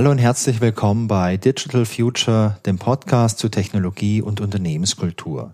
[0.00, 5.52] Hallo und herzlich willkommen bei Digital Future, dem Podcast zu Technologie und Unternehmenskultur.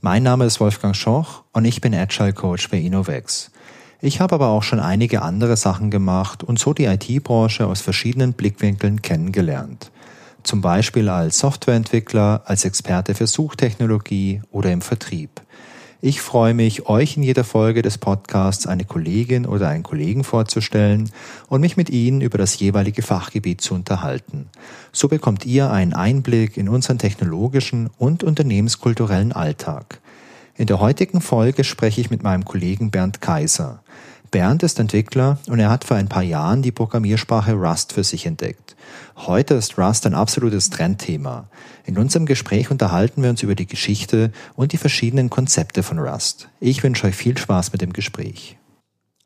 [0.00, 3.52] Mein Name ist Wolfgang Schoch und ich bin Agile Coach bei Innovex.
[4.00, 8.32] Ich habe aber auch schon einige andere Sachen gemacht und so die IT-Branche aus verschiedenen
[8.32, 9.92] Blickwinkeln kennengelernt.
[10.42, 15.40] Zum Beispiel als Softwareentwickler, als Experte für Suchtechnologie oder im Vertrieb.
[16.00, 21.10] Ich freue mich, euch in jeder Folge des Podcasts eine Kollegin oder einen Kollegen vorzustellen
[21.48, 24.48] und mich mit Ihnen über das jeweilige Fachgebiet zu unterhalten.
[24.92, 29.98] So bekommt ihr einen Einblick in unseren technologischen und unternehmenskulturellen Alltag.
[30.54, 33.82] In der heutigen Folge spreche ich mit meinem Kollegen Bernd Kaiser.
[34.30, 38.24] Bernd ist Entwickler und er hat vor ein paar Jahren die Programmiersprache Rust für sich
[38.24, 38.67] entdeckt.
[39.16, 41.48] Heute ist Rust ein absolutes Trendthema.
[41.84, 46.48] In unserem Gespräch unterhalten wir uns über die Geschichte und die verschiedenen Konzepte von Rust.
[46.60, 48.58] Ich wünsche euch viel Spaß mit dem Gespräch.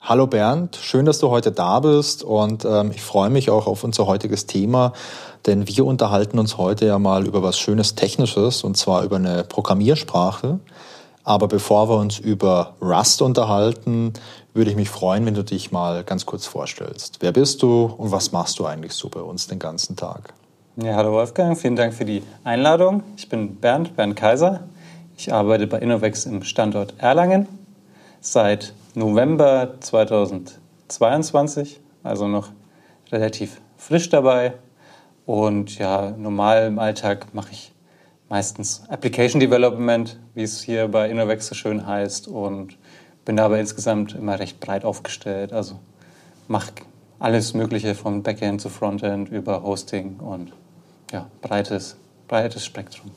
[0.04, 3.84] Hallo Bernd, schön, dass du heute da bist und ähm, ich freue mich auch auf
[3.84, 4.94] unser heutiges Thema,
[5.46, 9.44] denn wir unterhalten uns heute ja mal über was Schönes Technisches und zwar über eine
[9.44, 10.58] Programmiersprache.
[11.24, 14.12] Aber bevor wir uns über Rust unterhalten,
[14.54, 17.18] würde ich mich freuen, wenn du dich mal ganz kurz vorstellst.
[17.20, 20.34] Wer bist du und was machst du eigentlich so bei uns den ganzen Tag?
[20.76, 23.02] Ja, hallo Wolfgang, vielen Dank für die Einladung.
[23.16, 24.64] Ich bin Bernd, Bernd Kaiser.
[25.16, 27.46] Ich arbeite bei Innovex im Standort Erlangen
[28.20, 32.48] seit November 2022, also noch
[33.10, 34.54] relativ frisch dabei.
[35.26, 37.72] Und ja, normal im Alltag mache ich
[38.28, 42.78] meistens Application Development, wie es hier bei Innovex so schön heißt, und
[43.24, 45.52] bin dabei insgesamt immer recht breit aufgestellt.
[45.52, 45.78] Also
[46.48, 46.72] mache
[47.18, 50.52] alles Mögliche von Backend zu Frontend über Hosting und
[51.12, 53.12] ja, breites, breites Spektrum.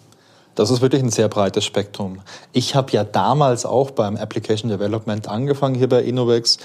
[0.55, 2.21] Das ist wirklich ein sehr breites Spektrum.
[2.53, 6.59] Ich habe ja damals auch beim Application Development angefangen hier bei Innovex.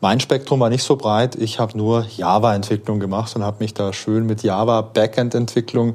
[0.00, 1.36] Mein Spektrum war nicht so breit.
[1.36, 5.94] Ich habe nur Java-Entwicklung gemacht und habe mich da schön mit Java Backend-Entwicklung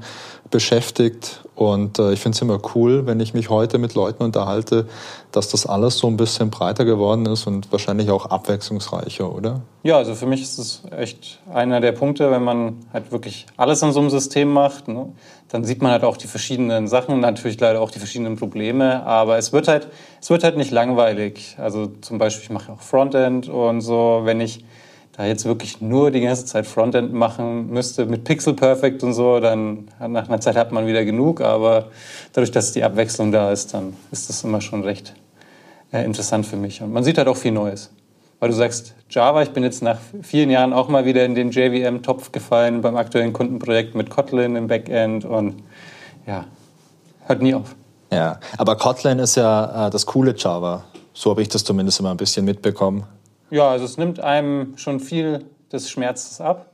[0.52, 1.42] beschäftigt.
[1.56, 4.88] Und äh, ich finde es immer cool, wenn ich mich heute mit Leuten unterhalte,
[5.32, 9.62] dass das alles so ein bisschen breiter geworden ist und wahrscheinlich auch abwechslungsreicher, oder?
[9.84, 13.82] Ja, also für mich ist es echt einer der Punkte, wenn man halt wirklich alles
[13.84, 15.12] an so einem System macht, ne?
[15.50, 19.38] dann sieht man halt auch die verschiedenen Sachen, natürlich leider auch die verschiedenen Probleme, aber
[19.38, 19.88] es wird halt,
[20.22, 21.56] es wird halt nicht langweilig.
[21.58, 24.64] Also zum Beispiel, ich mache auch Frontend und so, wenn ich
[25.18, 29.40] da jetzt wirklich nur die ganze Zeit Frontend machen müsste mit Pixel Perfect und so,
[29.40, 31.42] dann nach einer Zeit hat man wieder genug.
[31.42, 31.88] Aber
[32.34, 35.14] dadurch, dass die Abwechslung da ist, dann ist das immer schon recht
[35.92, 36.82] äh, interessant für mich.
[36.82, 37.92] Und man sieht halt auch viel Neues.
[38.40, 41.52] Weil du sagst, Java, ich bin jetzt nach vielen Jahren auch mal wieder in den
[41.52, 45.62] JVM-Topf gefallen beim aktuellen Kundenprojekt mit Kotlin im Backend und
[46.26, 46.46] ja,
[47.26, 47.76] hört nie auf.
[48.12, 50.86] Ja, aber Kotlin ist ja äh, das coole Java.
[51.14, 53.04] So habe ich das zumindest immer ein bisschen mitbekommen.
[53.52, 56.68] Ja, also es nimmt einem schon viel des Schmerzes ab.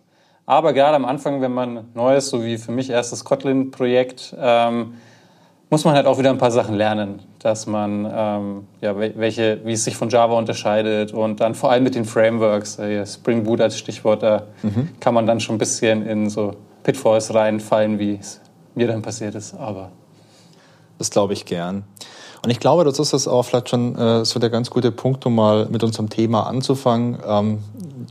[0.45, 4.93] Aber gerade am Anfang, wenn man neues, so wie für mich erstes Kotlin-Projekt, ähm,
[5.69, 9.73] muss man halt auch wieder ein paar Sachen lernen, dass man, ähm, ja, welche, wie
[9.73, 13.59] es sich von Java unterscheidet und dann vor allem mit den Frameworks, äh, Spring Boot
[13.59, 14.89] als Stichwort, da mhm.
[15.01, 18.39] kann man dann schon ein bisschen in so Pitfalls reinfallen, wie es
[18.75, 19.53] mir dann passiert ist.
[19.55, 19.91] Aber
[20.97, 21.83] das glaube ich gern.
[22.43, 25.25] Und ich glaube, das ist das auch vielleicht schon äh, so der ganz gute Punkt,
[25.25, 27.17] um mal mit unserem Thema anzufangen.
[27.27, 27.59] Ähm,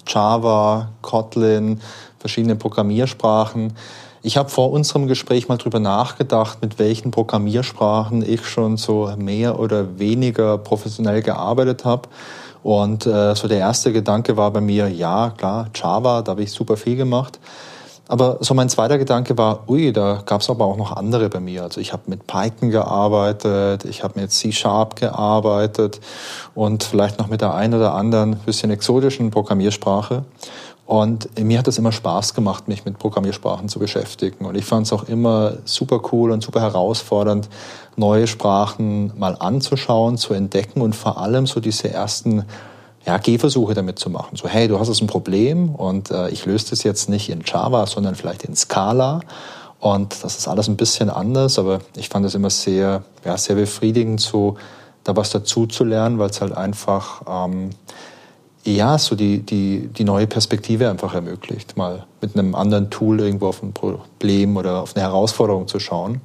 [0.06, 1.80] Java, Kotlin,
[2.18, 3.74] verschiedene Programmiersprachen.
[4.22, 9.60] Ich habe vor unserem Gespräch mal drüber nachgedacht, mit welchen Programmiersprachen ich schon so mehr
[9.60, 12.08] oder weniger professionell gearbeitet habe.
[12.64, 16.50] Und äh, so der erste Gedanke war bei mir, ja, klar, Java, da habe ich
[16.50, 17.38] super viel gemacht.
[18.08, 21.40] Aber so mein zweiter Gedanke war, ui, da gab es aber auch noch andere bei
[21.40, 21.64] mir.
[21.64, 26.00] Also ich habe mit Python gearbeitet, ich habe mit C-Sharp gearbeitet
[26.54, 30.24] und vielleicht noch mit der einen oder anderen bisschen exotischen Programmiersprache.
[30.86, 34.44] Und mir hat es immer Spaß gemacht, mich mit Programmiersprachen zu beschäftigen.
[34.46, 37.48] Und ich fand es auch immer super cool und super herausfordernd,
[37.96, 42.44] neue Sprachen mal anzuschauen, zu entdecken und vor allem so diese ersten
[43.06, 44.36] ja, Gehversuche damit zu machen.
[44.36, 47.42] So, hey, du hast jetzt ein Problem und äh, ich löse das jetzt nicht in
[47.44, 49.20] Java, sondern vielleicht in Scala.
[49.78, 53.54] Und das ist alles ein bisschen anders, aber ich fand es immer sehr, ja, sehr
[53.54, 54.56] befriedigend, so
[55.04, 57.70] da was dazu zu lernen, weil es halt einfach ähm,
[58.64, 63.46] ja so die, die, die neue Perspektive einfach ermöglicht, mal mit einem anderen Tool irgendwo
[63.46, 66.20] auf ein Problem oder auf eine Herausforderung zu schauen.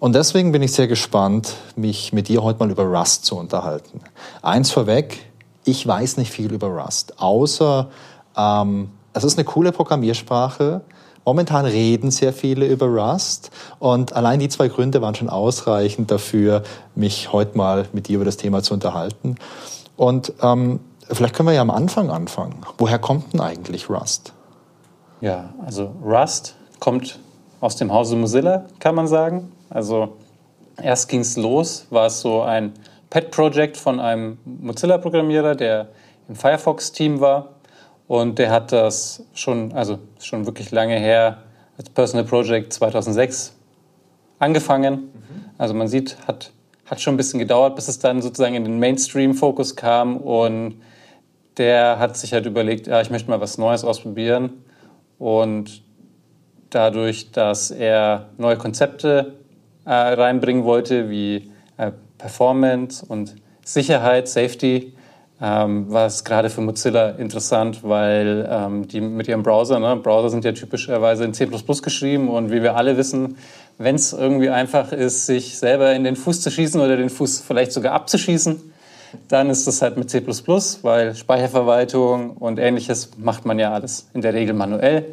[0.00, 4.00] Und deswegen bin ich sehr gespannt, mich mit dir heute mal über Rust zu unterhalten.
[4.42, 5.20] Eins vorweg,
[5.64, 7.88] ich weiß nicht viel über Rust, außer
[8.36, 10.80] ähm, es ist eine coole Programmiersprache.
[11.24, 16.64] Momentan reden sehr viele über Rust und allein die zwei Gründe waren schon ausreichend dafür,
[16.96, 19.36] mich heute mal mit dir über das Thema zu unterhalten.
[19.96, 22.62] Und ähm, vielleicht können wir ja am Anfang anfangen.
[22.76, 24.32] Woher kommt denn eigentlich Rust?
[25.20, 27.20] Ja, also Rust kommt
[27.60, 29.52] aus dem Hause Mozilla, kann man sagen.
[29.70, 30.16] Also
[30.76, 32.72] erst ging es los, war es so ein
[33.12, 35.88] Pet-Project von einem Mozilla-Programmierer, der
[36.28, 37.56] im Firefox-Team war.
[38.08, 41.42] Und der hat das schon, also schon wirklich lange her,
[41.76, 43.54] als Personal Project 2006
[44.38, 44.94] angefangen.
[44.94, 45.10] Mhm.
[45.58, 46.52] Also man sieht, hat,
[46.86, 50.16] hat schon ein bisschen gedauert, bis es dann sozusagen in den Mainstream-Fokus kam.
[50.16, 50.80] Und
[51.58, 54.64] der hat sich halt überlegt, ja, ich möchte mal was Neues ausprobieren.
[55.18, 55.82] Und
[56.70, 59.36] dadurch, dass er neue Konzepte
[59.84, 63.34] äh, reinbringen wollte, wie äh, Performance und
[63.64, 64.94] Sicherheit, Safety,
[65.40, 70.30] ähm, war es gerade für Mozilla interessant, weil ähm, die mit ihrem Browser, ne, Browser
[70.30, 71.48] sind ja typischerweise in C++
[71.82, 73.36] geschrieben und wie wir alle wissen,
[73.76, 77.40] wenn es irgendwie einfach ist, sich selber in den Fuß zu schießen oder den Fuß
[77.40, 78.72] vielleicht sogar abzuschießen,
[79.26, 80.24] dann ist das halt mit C++,
[80.82, 85.06] weil Speicherverwaltung und ähnliches macht man ja alles in der Regel manuell.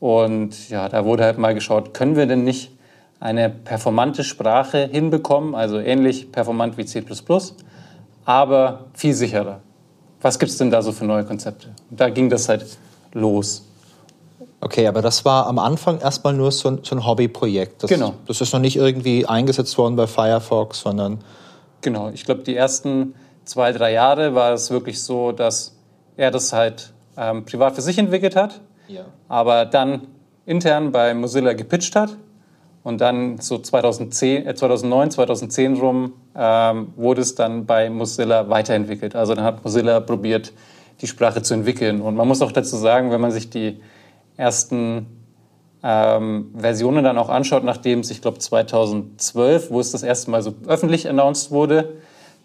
[0.00, 2.70] Und ja, da wurde halt mal geschaut, können wir denn nicht
[3.20, 7.04] eine performante Sprache hinbekommen, also ähnlich performant wie C++,
[8.24, 9.60] aber viel sicherer.
[10.20, 11.68] Was gibt es denn da so für neue Konzepte?
[11.90, 12.64] Und da ging das halt
[13.12, 13.64] los.
[14.60, 17.82] Okay, aber das war am Anfang erstmal nur so ein, so ein Hobbyprojekt.
[17.82, 18.14] Das, genau.
[18.26, 21.20] Das ist noch nicht irgendwie eingesetzt worden bei Firefox, sondern.
[21.80, 25.76] Genau, ich glaube, die ersten zwei, drei Jahre war es wirklich so, dass
[26.16, 29.02] er das halt ähm, privat für sich entwickelt hat, ja.
[29.28, 30.08] aber dann
[30.44, 32.16] intern bei Mozilla gepitcht hat
[32.82, 39.14] und dann so 2010, äh 2009, 2010 rum ähm, wurde es dann bei Mozilla weiterentwickelt.
[39.14, 40.52] Also dann hat Mozilla probiert,
[41.00, 42.00] die Sprache zu entwickeln.
[42.00, 43.80] Und man muss auch dazu sagen, wenn man sich die
[44.36, 45.06] ersten
[45.82, 50.42] ähm, Versionen dann auch anschaut, nachdem es, ich glaube 2012, wo es das erste Mal
[50.42, 51.96] so öffentlich announced wurde,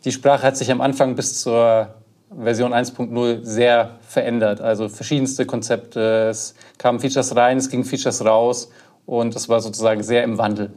[0.06, 1.96] die Sprache hat sich am Anfang bis zur
[2.38, 4.60] Version 1.0 sehr verändert.
[4.60, 8.70] Also verschiedenste Konzepte, es kamen Features rein, es gingen Features raus
[9.06, 10.74] und das war sozusagen sehr im Wandel.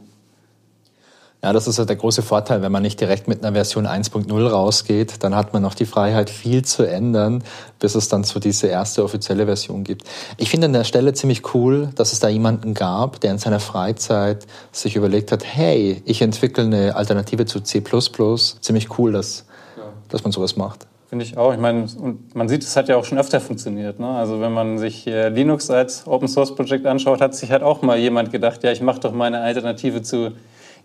[1.43, 4.47] Ja, das ist ja der große Vorteil, wenn man nicht direkt mit einer Version 1.0
[4.49, 7.43] rausgeht, dann hat man noch die Freiheit, viel zu ändern,
[7.77, 10.03] bis es dann so diese erste offizielle Version gibt.
[10.37, 13.59] Ich finde an der Stelle ziemlich cool, dass es da jemanden gab, der in seiner
[13.59, 17.83] Freizeit sich überlegt hat, hey, ich entwickle eine Alternative zu C++.
[17.83, 19.45] Ziemlich cool, dass,
[19.77, 19.83] ja.
[20.09, 20.87] dass man sowas macht.
[21.09, 21.53] Finde ich auch.
[21.53, 23.97] Ich meine, und man sieht, es hat ja auch schon öfter funktioniert.
[23.99, 24.07] Ne?
[24.07, 27.97] Also wenn man sich Linux als Open Source Projekt anschaut, hat sich halt auch mal
[27.97, 30.33] jemand gedacht, ja, ich mache doch meine Alternative zu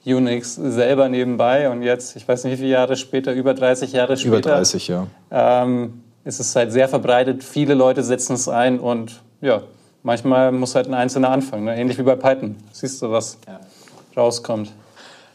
[0.04, 1.70] Unix selber nebenbei.
[1.70, 4.36] Und jetzt, ich weiß nicht wie viele Jahre später, über 30 Jahre später.
[4.36, 5.06] Über 30, ja.
[5.30, 7.42] Ähm, ist es halt sehr verbreitet.
[7.42, 9.62] Viele Leute setzen es ein und ja,
[10.02, 11.64] manchmal muss halt ein Einzelner anfangen.
[11.64, 11.76] Ne?
[11.76, 12.56] Ähnlich wie bei Python.
[12.72, 13.60] Siehst du, was ja.
[14.16, 14.72] rauskommt.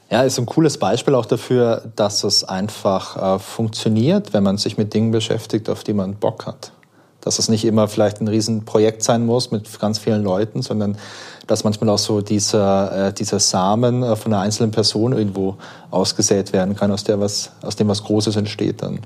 [0.09, 4.77] Ja, ist ein cooles Beispiel auch dafür, dass es einfach äh, funktioniert, wenn man sich
[4.77, 6.71] mit Dingen beschäftigt, auf die man Bock hat.
[7.19, 10.97] Dass es nicht immer vielleicht ein Riesenprojekt sein muss mit ganz vielen Leuten, sondern
[11.45, 15.57] dass manchmal auch so dieser, äh, dieser Samen äh, von einer einzelnen Person irgendwo
[15.91, 19.01] ausgesät werden kann, aus, der was, aus dem was Großes entsteht dann.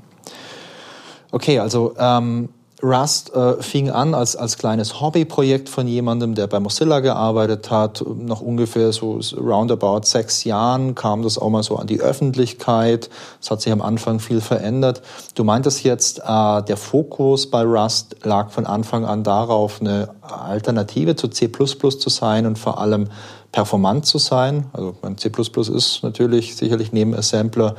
[1.32, 2.50] Okay, also ähm,
[2.84, 8.04] Rust äh, fing an als, als kleines Hobbyprojekt von jemandem, der bei Mozilla gearbeitet hat.
[8.18, 13.10] Nach ungefähr so roundabout sechs Jahren kam das auch mal so an die Öffentlichkeit.
[13.42, 15.02] Es hat sich am Anfang viel verändert.
[15.36, 21.16] Du meintest jetzt, äh, der Fokus bei Rust lag von Anfang an darauf, eine Alternative
[21.16, 23.10] zu C++ zu sein und vor allem
[23.52, 24.66] performant zu sein.
[24.74, 25.30] Also C++
[25.76, 27.76] ist natürlich sicherlich neben Assembler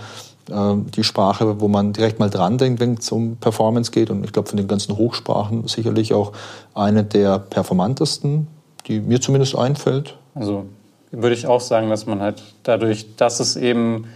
[0.49, 4.11] die Sprache, wo man direkt mal dran denkt, wenn es um Performance geht.
[4.11, 6.33] Und ich glaube, von den ganzen Hochsprachen sicherlich auch
[6.75, 8.49] eine der performantesten,
[8.87, 10.17] die mir zumindest einfällt.
[10.35, 10.65] Also
[11.13, 14.07] würde ich auch sagen, dass man halt dadurch, dass es eben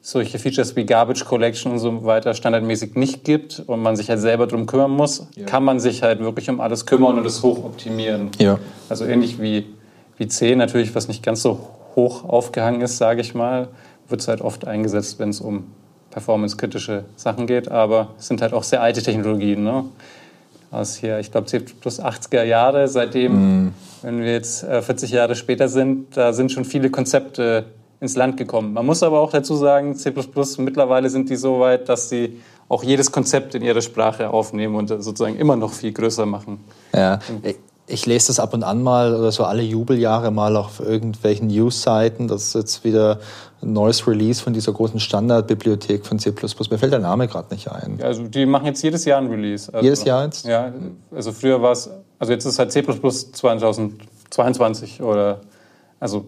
[0.00, 4.20] solche Features wie Garbage Collection und so weiter standardmäßig nicht gibt und man sich halt
[4.20, 5.44] selber darum kümmern muss, ja.
[5.44, 8.30] kann man sich halt wirklich um alles kümmern und es hochoptimieren.
[8.38, 8.58] Ja.
[8.88, 9.66] Also ähnlich wie,
[10.16, 11.58] wie C natürlich, was nicht ganz so
[11.96, 13.68] hoch aufgehangen ist, sage ich mal
[14.08, 15.64] wird es halt oft eingesetzt, wenn es um
[16.10, 19.62] performance-kritische Sachen geht, aber es sind halt auch sehr alte Technologien.
[19.62, 19.84] Ne?
[20.70, 23.74] Aus hier, ich glaube, C plus 80er Jahre, seitdem, mm.
[24.02, 27.66] wenn wir jetzt äh, 40 Jahre später sind, da sind schon viele Konzepte
[28.00, 28.72] ins Land gekommen.
[28.72, 30.12] Man muss aber auch dazu sagen, C
[30.58, 34.88] mittlerweile sind die so weit, dass sie auch jedes Konzept in ihre Sprache aufnehmen und
[34.88, 36.64] sozusagen immer noch viel größer machen.
[36.94, 37.20] Ja,
[37.88, 42.26] ich lese das ab und an mal oder so alle Jubeljahre mal auf irgendwelchen News-Seiten,
[42.26, 43.20] dass jetzt wieder
[43.62, 46.32] ein neues Release von dieser großen Standardbibliothek von C++.
[46.32, 48.00] Mir fällt der Name gerade nicht ein.
[48.02, 49.72] Also die machen jetzt jedes Jahr ein Release.
[49.72, 50.46] Also, jedes Jahr jetzt?
[50.46, 50.72] Ja,
[51.14, 51.88] also früher war es,
[52.18, 55.42] also jetzt ist es halt C++ 2022 oder,
[56.00, 56.26] also,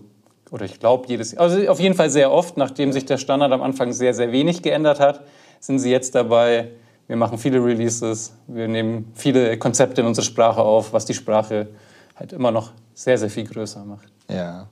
[0.50, 3.50] oder ich glaube jedes Jahr, also auf jeden Fall sehr oft, nachdem sich der Standard
[3.52, 5.24] am Anfang sehr, sehr wenig geändert hat,
[5.60, 6.70] sind sie jetzt dabei,
[7.08, 11.68] wir machen viele Releases, wir nehmen viele Konzepte in unsere Sprache auf, was die Sprache
[12.14, 14.08] halt immer noch sehr, sehr viel größer macht.
[14.30, 14.68] Ja.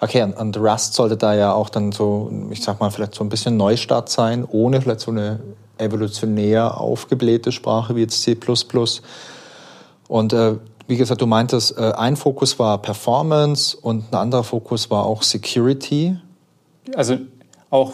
[0.00, 3.24] Okay, und, und Rust sollte da ja auch dann so, ich sag mal, vielleicht so
[3.24, 5.40] ein bisschen Neustart sein, ohne vielleicht so eine
[5.78, 8.36] evolutionär aufgeblähte Sprache wie jetzt C++.
[10.08, 10.56] Und äh,
[10.86, 15.22] wie gesagt, du meintest, äh, ein Fokus war Performance und ein anderer Fokus war auch
[15.22, 16.18] Security.
[16.94, 17.16] Also
[17.70, 17.92] auch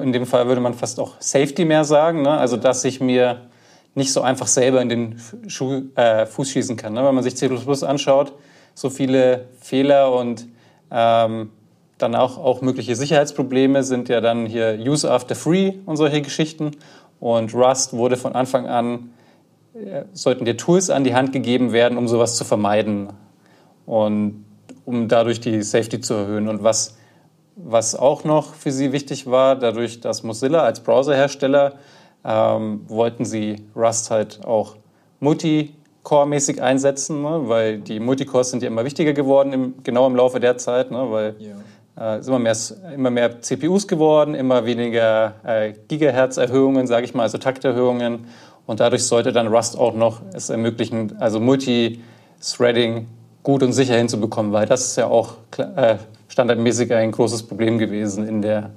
[0.00, 2.22] in dem Fall würde man fast auch Safety mehr sagen.
[2.22, 2.30] Ne?
[2.30, 3.42] Also dass ich mir
[3.94, 6.94] nicht so einfach selber in den Schuh, äh, Fuß schießen kann.
[6.94, 7.04] Ne?
[7.04, 7.50] Wenn man sich C++
[7.86, 8.32] anschaut,
[8.74, 10.46] so viele Fehler und
[10.90, 11.50] ähm,
[11.98, 16.72] dann auch, auch mögliche Sicherheitsprobleme sind ja dann hier Use after free und solche Geschichten.
[17.20, 19.10] Und Rust wurde von Anfang an
[20.12, 23.08] sollten dir Tools an die Hand gegeben werden, um sowas zu vermeiden
[23.86, 24.44] und
[24.84, 26.48] um dadurch die Safety zu erhöhen.
[26.48, 26.96] Und was,
[27.56, 31.74] was auch noch für sie wichtig war, dadurch, dass Mozilla als Browserhersteller
[32.24, 34.76] ähm, wollten sie Rust halt auch
[35.20, 37.42] Multicore-mäßig einsetzen, ne?
[37.44, 41.10] weil die Multicores sind ja immer wichtiger geworden, im, genau im Laufe der Zeit, ne?
[41.10, 42.14] weil ja.
[42.14, 42.56] äh, es immer mehr,
[42.94, 48.26] immer mehr CPUs geworden, immer weniger äh, Gigahertz-Erhöhungen, sage ich mal, also Takterhöhungen.
[48.66, 53.08] Und dadurch sollte dann Rust auch noch es ermöglichen, also Multi-Threading
[53.42, 55.96] gut und sicher hinzubekommen, weil das ist ja auch äh,
[56.32, 58.70] standardmäßig ein großes Problem gewesen in der,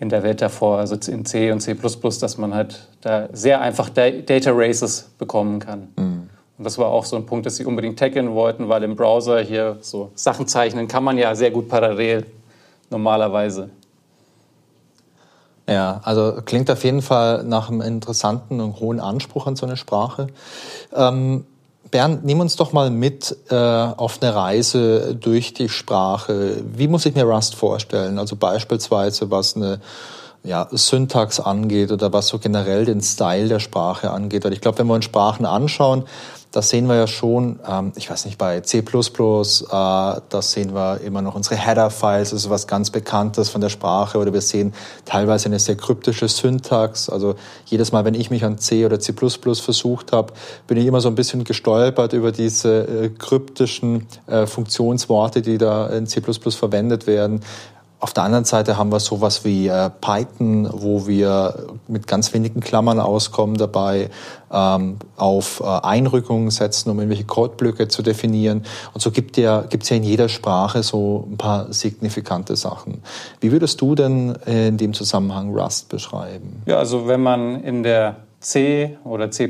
[0.00, 3.88] in der Welt davor, also in C und C++, dass man halt da sehr einfach
[3.88, 5.88] Data Races bekommen kann.
[5.96, 6.28] Mhm.
[6.58, 9.40] Und das war auch so ein Punkt, dass sie unbedingt taggen wollten, weil im Browser
[9.40, 12.26] hier so Sachen zeichnen kann man ja sehr gut parallel
[12.90, 13.70] normalerweise.
[15.68, 19.76] Ja, also klingt auf jeden Fall nach einem interessanten und hohen Anspruch an so eine
[19.76, 20.26] Sprache.
[20.92, 21.46] Ähm,
[21.92, 26.64] Bernd, nimm uns doch mal mit äh, auf eine Reise durch die Sprache.
[26.74, 28.18] Wie muss ich mir Rust vorstellen?
[28.18, 29.78] Also beispielsweise, was eine
[30.42, 34.44] ja, Syntax angeht oder was so generell den Style der Sprache angeht.
[34.44, 36.04] Und ich glaube, wenn wir uns Sprachen anschauen,
[36.52, 38.82] das sehen wir ja schon, ähm, ich weiß nicht, bei C++, äh,
[40.28, 44.32] das sehen wir immer noch unsere Header-Files, ist was ganz Bekanntes von der Sprache, oder
[44.34, 44.74] wir sehen
[45.06, 47.08] teilweise eine sehr kryptische Syntax.
[47.08, 50.34] Also jedes Mal, wenn ich mich an C oder C++ versucht habe,
[50.66, 55.86] bin ich immer so ein bisschen gestolpert über diese äh, kryptischen äh, Funktionsworte, die da
[55.86, 57.40] in C++ verwendet werden.
[58.02, 62.58] Auf der anderen Seite haben wir sowas wie äh, Python, wo wir mit ganz wenigen
[62.58, 64.10] Klammern auskommen dabei,
[64.52, 68.64] ähm, auf äh, Einrückungen setzen, um irgendwelche Codeblöcke zu definieren.
[68.92, 73.02] Und so gibt ja, gibt's ja in jeder Sprache so ein paar signifikante Sachen.
[73.40, 76.60] Wie würdest du denn in dem Zusammenhang Rust beschreiben?
[76.66, 79.48] Ja, also wenn man in der C oder C++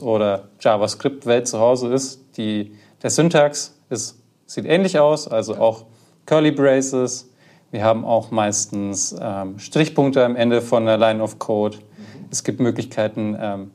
[0.00, 2.70] oder JavaScript-Welt zu Hause ist, die,
[3.02, 4.16] der Syntax ist,
[4.46, 5.86] sieht ähnlich aus, also auch
[6.26, 7.29] Curly Braces,
[7.70, 11.76] wir haben auch meistens ähm, Strichpunkte am Ende von der Line of Code.
[11.76, 12.24] Mhm.
[12.30, 13.70] Es gibt Möglichkeiten, ähm,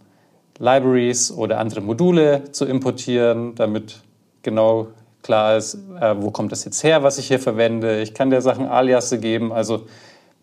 [0.59, 4.01] Libraries oder andere Module zu importieren, damit
[4.41, 4.87] genau
[5.21, 8.01] klar ist, äh, wo kommt das jetzt her, was ich hier verwende.
[8.01, 9.51] Ich kann der Sachen Aliasse geben.
[9.51, 9.87] Also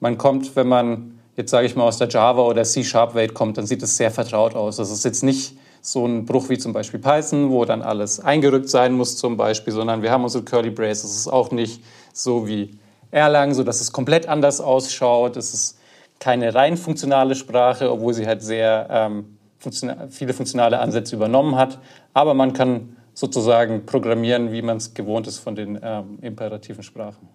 [0.00, 3.66] man kommt, wenn man jetzt sage ich mal aus der Java oder C-Sharp-Welt kommt, dann
[3.66, 4.76] sieht es sehr vertraut aus.
[4.76, 8.68] Das ist jetzt nicht so ein Bruch wie zum Beispiel Python, wo dann alles eingerückt
[8.68, 11.04] sein muss zum Beispiel, sondern wir haben unsere Curly Braces.
[11.04, 11.82] Es ist auch nicht
[12.12, 12.70] so wie
[13.12, 15.36] Erlangen, sodass es komplett anders ausschaut.
[15.36, 15.78] Es ist
[16.18, 21.78] keine rein funktionale Sprache, obwohl sie halt sehr ähm, funktional, viele funktionale Ansätze übernommen hat.
[22.14, 27.28] Aber man kann sozusagen programmieren, wie man es gewohnt ist von den ähm, imperativen Sprachen.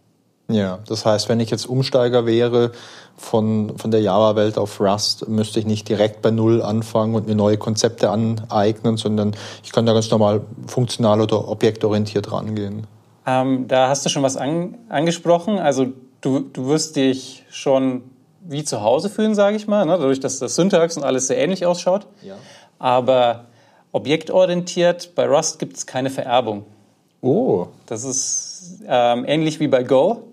[0.50, 2.72] Ja, das heißt, wenn ich jetzt Umsteiger wäre
[3.18, 7.36] von, von der Java-Welt auf Rust, müsste ich nicht direkt bei Null anfangen und mir
[7.36, 12.88] neue Konzepte aneignen, sondern ich kann da ganz normal funktional oder objektorientiert rangehen.
[13.28, 15.60] Ähm, da hast du schon was an, angesprochen.
[15.60, 15.88] Also
[16.22, 18.04] du, du wirst dich schon
[18.42, 19.98] wie zu Hause fühlen, sage ich mal, ne?
[19.98, 22.08] dadurch, dass das Syntax und alles sehr ähnlich ausschaut.
[22.24, 22.36] Ja.
[22.80, 23.46] Aber
[23.92, 26.64] objektorientiert, bei Rust gibt es keine Vererbung.
[27.22, 27.68] Oh.
[27.86, 30.24] Das ist ähm, ähnlich wie bei Go.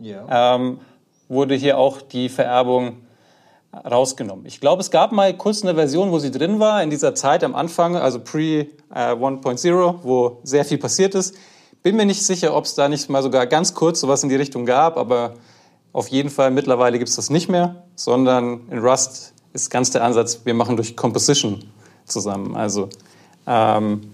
[0.00, 0.56] Ja.
[0.56, 0.80] Ähm,
[1.28, 2.96] wurde hier auch die Vererbung
[3.72, 4.46] rausgenommen.
[4.46, 7.44] Ich glaube, es gab mal kurz eine Version, wo sie drin war, in dieser Zeit
[7.44, 11.36] am Anfang, also pre äh, 1.0, wo sehr viel passiert ist.
[11.82, 14.36] Bin mir nicht sicher, ob es da nicht mal sogar ganz kurz sowas in die
[14.36, 15.34] Richtung gab, aber
[15.94, 20.04] auf jeden Fall mittlerweile gibt es das nicht mehr, sondern in Rust ist ganz der
[20.04, 21.64] Ansatz, wir machen durch Composition
[22.04, 22.54] zusammen.
[22.54, 22.90] Also,
[23.46, 24.12] ähm,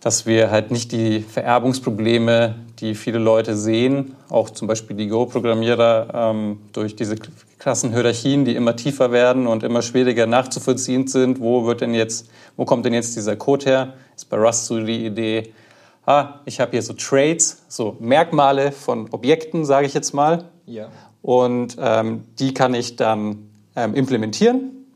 [0.00, 6.08] dass wir halt nicht die Vererbungsprobleme, die viele Leute sehen, auch zum Beispiel die Go-Programmierer,
[6.12, 7.14] ähm, durch diese
[7.60, 12.28] krassen Hierarchien, die immer tiefer werden und immer schwieriger nachzuvollziehen sind, wo wird denn jetzt,
[12.56, 13.94] wo kommt denn jetzt dieser Code her?
[14.16, 15.52] Ist bei Rust so die Idee,
[16.08, 20.44] ah, ich habe hier so Traits, so Merkmale von Objekten, sage ich jetzt mal.
[20.64, 20.88] Ja.
[21.20, 24.86] Und ähm, die kann ich dann ähm, implementieren.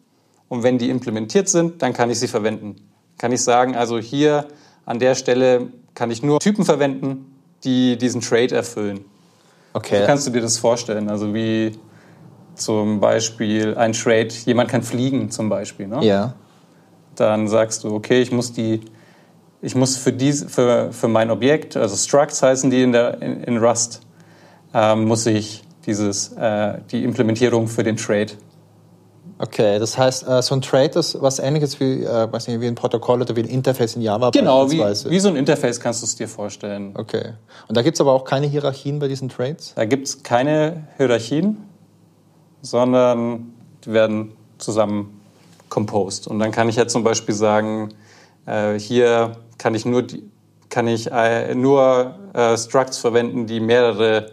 [0.48, 2.76] Und wenn die implementiert sind, dann kann ich sie verwenden.
[3.18, 4.46] Kann ich sagen, also hier
[4.86, 9.04] an der Stelle kann ich nur Typen verwenden, die diesen Trade erfüllen.
[9.74, 10.00] Okay.
[10.00, 11.10] So kannst du dir das vorstellen?
[11.10, 11.78] Also wie
[12.54, 15.88] zum Beispiel ein Trade, jemand kann fliegen zum Beispiel.
[15.88, 16.04] Ne?
[16.04, 16.34] Ja.
[17.16, 18.80] Dann sagst du, okay, ich muss die,
[19.62, 23.42] ich muss für, dies, für, für mein Objekt, also Structs heißen die in, der, in,
[23.44, 24.00] in Rust,
[24.74, 28.32] ähm, muss ich dieses, äh, die Implementierung für den Trade
[29.42, 32.68] Okay, das heißt, äh, so ein Trade ist was ähnliches wie, äh, weiß nicht, wie
[32.68, 36.00] ein Protokoll oder wie ein Interface in Java Genau, wie, wie so ein Interface kannst
[36.00, 36.94] du es dir vorstellen.
[36.94, 37.32] Okay.
[37.66, 39.72] Und da gibt es aber auch keine Hierarchien bei diesen Trades?
[39.74, 41.56] Da gibt es keine Hierarchien,
[42.60, 43.52] sondern
[43.84, 45.20] die werden zusammen
[45.68, 46.28] composed.
[46.28, 47.94] Und dann kann ich ja zum Beispiel sagen,
[48.46, 50.04] äh, hier kann ich nur,
[50.68, 54.32] kann ich, äh, nur äh, Structs verwenden, die mehrere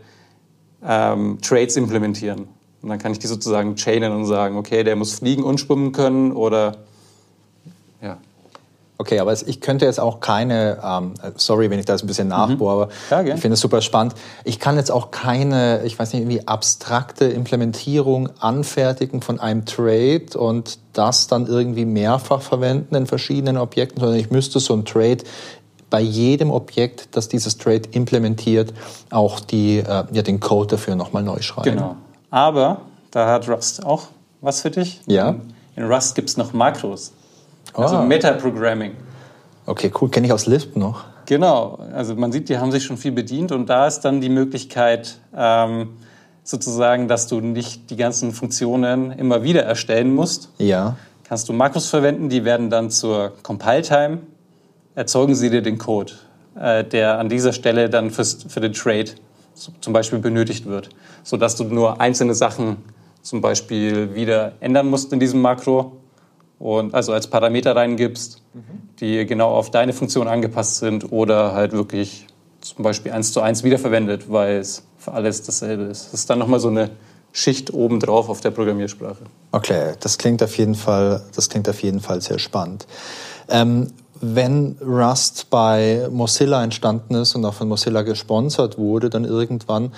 [0.83, 2.48] ähm, Trades implementieren.
[2.81, 5.91] Und dann kann ich die sozusagen chainen und sagen, okay, der muss fliegen und schwimmen
[5.91, 6.77] können oder.
[9.01, 12.88] Okay, aber ich könnte jetzt auch keine, ähm, sorry, wenn ich das ein bisschen nachbohre,
[12.88, 12.91] mhm.
[13.10, 14.13] aber ja, ich finde es super spannend.
[14.44, 20.38] Ich kann jetzt auch keine, ich weiß nicht, irgendwie abstrakte Implementierung anfertigen von einem Trade
[20.38, 25.24] und das dann irgendwie mehrfach verwenden in verschiedenen Objekten, sondern ich müsste so ein Trade
[25.89, 28.74] bei jedem Objekt, das dieses Trade implementiert,
[29.12, 31.77] auch die, äh, ja, den Code dafür nochmal neu schreiben.
[31.77, 31.96] Genau.
[32.32, 34.08] Aber da hat Rust auch
[34.41, 35.00] was für dich.
[35.08, 35.36] Ja.
[35.77, 37.13] In Rust gibt es noch Makros.
[37.73, 38.03] Also oh.
[38.03, 38.93] Metaprogramming.
[39.65, 40.09] Okay, cool.
[40.09, 41.05] Kenne ich aus Lisp noch.
[41.25, 41.79] Genau.
[41.93, 45.19] Also man sieht, die haben sich schon viel bedient und da ist dann die Möglichkeit,
[45.35, 45.89] ähm,
[46.43, 50.49] sozusagen, dass du nicht die ganzen Funktionen immer wieder erstellen musst.
[50.57, 50.95] Ja.
[51.23, 54.19] Kannst du Makros verwenden, die werden dann zur Compile-Time,
[54.95, 56.13] erzeugen sie dir den Code,
[56.59, 59.11] äh, der an dieser Stelle dann fürs, für den Trade
[59.53, 60.89] zum Beispiel benötigt wird,
[61.23, 62.77] sodass du nur einzelne Sachen
[63.21, 65.97] zum Beispiel wieder ändern musst in diesem Makro
[66.60, 68.62] und also als Parameter reingibst, mhm.
[69.00, 72.28] die genau auf deine Funktion angepasst sind oder halt wirklich
[72.62, 76.08] zum Beispiel eins zu eins wiederverwendet, weil es für alles dasselbe ist.
[76.08, 76.91] Das ist dann nochmal so eine
[77.32, 79.24] Schicht obendrauf auf der Programmiersprache.
[79.52, 82.86] Okay, das klingt auf jeden Fall, das klingt auf jeden Fall sehr spannend.
[83.48, 83.88] Ähm,
[84.19, 89.93] wenn Rust bei Mozilla entstanden ist und auch von Mozilla gesponsert wurde, dann irgendwann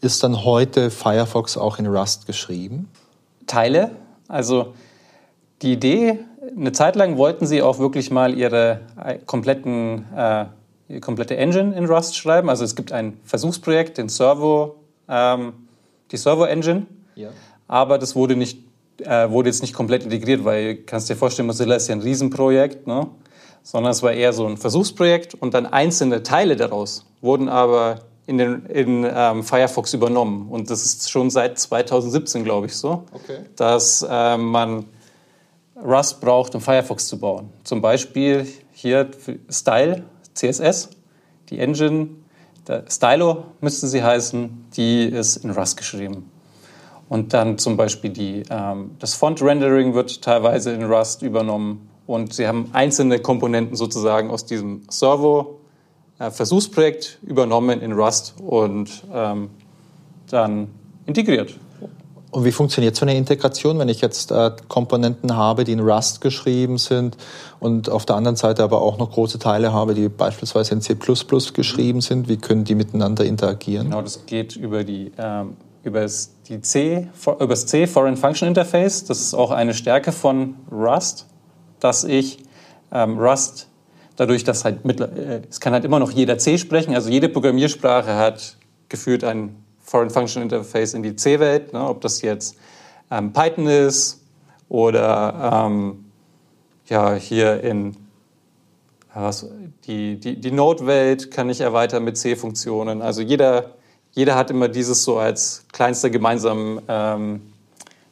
[0.00, 2.88] ist dann heute Firefox auch in Rust geschrieben?
[3.46, 3.90] Teile.
[4.28, 4.74] Also
[5.62, 6.18] die Idee,
[6.56, 10.46] eine Zeit lang wollten sie auch wirklich mal ihre äh, kompletten, äh,
[10.88, 12.48] ihre komplette Engine in Rust schreiben.
[12.48, 14.76] Also es gibt ein Versuchsprojekt, den Servo,
[15.08, 15.54] ähm,
[16.10, 17.30] die Servo-Engine, ja.
[17.66, 18.58] aber das wurde, nicht,
[18.98, 22.02] äh, wurde jetzt nicht komplett integriert, weil du kannst dir vorstellen, Mozilla ist ja ein
[22.02, 22.86] Riesenprojekt.
[22.86, 23.08] Ne?
[23.64, 28.38] sondern es war eher so ein Versuchsprojekt und dann einzelne Teile daraus wurden aber in,
[28.38, 30.48] den, in ähm, Firefox übernommen.
[30.50, 33.38] Und das ist schon seit 2017, glaube ich, so, okay.
[33.56, 34.84] dass äh, man
[35.84, 37.50] Rust braucht, um Firefox zu bauen.
[37.62, 39.10] Zum Beispiel hier
[39.50, 40.90] Style, CSS,
[41.50, 42.08] die Engine,
[42.88, 46.30] Stylo müsste sie heißen, die ist in Rust geschrieben.
[47.08, 52.46] Und dann zum Beispiel die, ähm, das Font-Rendering wird teilweise in Rust übernommen und sie
[52.46, 59.50] haben einzelne Komponenten sozusagen aus diesem Servo-Versuchsprojekt übernommen in Rust und ähm,
[60.30, 60.68] dann
[61.04, 61.58] integriert.
[62.34, 66.20] Und wie funktioniert so eine Integration, wenn ich jetzt äh, Komponenten habe, die in Rust
[66.20, 67.16] geschrieben sind
[67.60, 70.96] und auf der anderen Seite aber auch noch große Teile habe, die beispielsweise in C++
[71.54, 72.28] geschrieben sind?
[72.28, 73.90] Wie können die miteinander interagieren?
[73.90, 78.48] Genau, das geht über die ähm, über das, die C, über das C Foreign Function
[78.48, 79.04] Interface.
[79.04, 81.26] Das ist auch eine Stärke von Rust
[81.84, 82.38] dass ich
[82.92, 83.68] ähm, Rust,
[84.16, 87.28] dadurch, dass halt mit, äh, es kann halt immer noch jeder C sprechen, also jede
[87.28, 88.56] Programmiersprache hat
[88.88, 92.56] geführt ein Foreign Function Interface in die C-Welt, ne, ob das jetzt
[93.10, 94.22] ähm, Python ist
[94.68, 96.06] oder ähm,
[96.86, 97.96] ja, hier in
[99.14, 99.48] was,
[99.86, 103.00] die, die, die Node-Welt kann ich erweitern mit C-Funktionen.
[103.00, 103.74] Also jeder,
[104.10, 107.52] jeder hat immer dieses so als kleinster gemeinsamen ähm,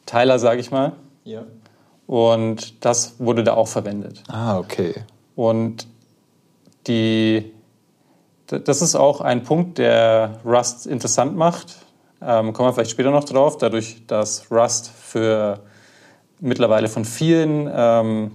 [0.05, 0.93] Teiler, sage ich mal.
[1.25, 1.43] Ja.
[2.07, 4.23] Und das wurde da auch verwendet.
[4.29, 4.93] Ah, okay.
[5.35, 5.87] Und
[6.87, 7.51] die,
[8.59, 11.77] das ist auch ein Punkt, der Rust interessant macht.
[12.21, 15.59] Ähm, kommen wir vielleicht später noch drauf, dadurch, dass Rust für
[16.39, 18.31] mittlerweile von vielen, ähm,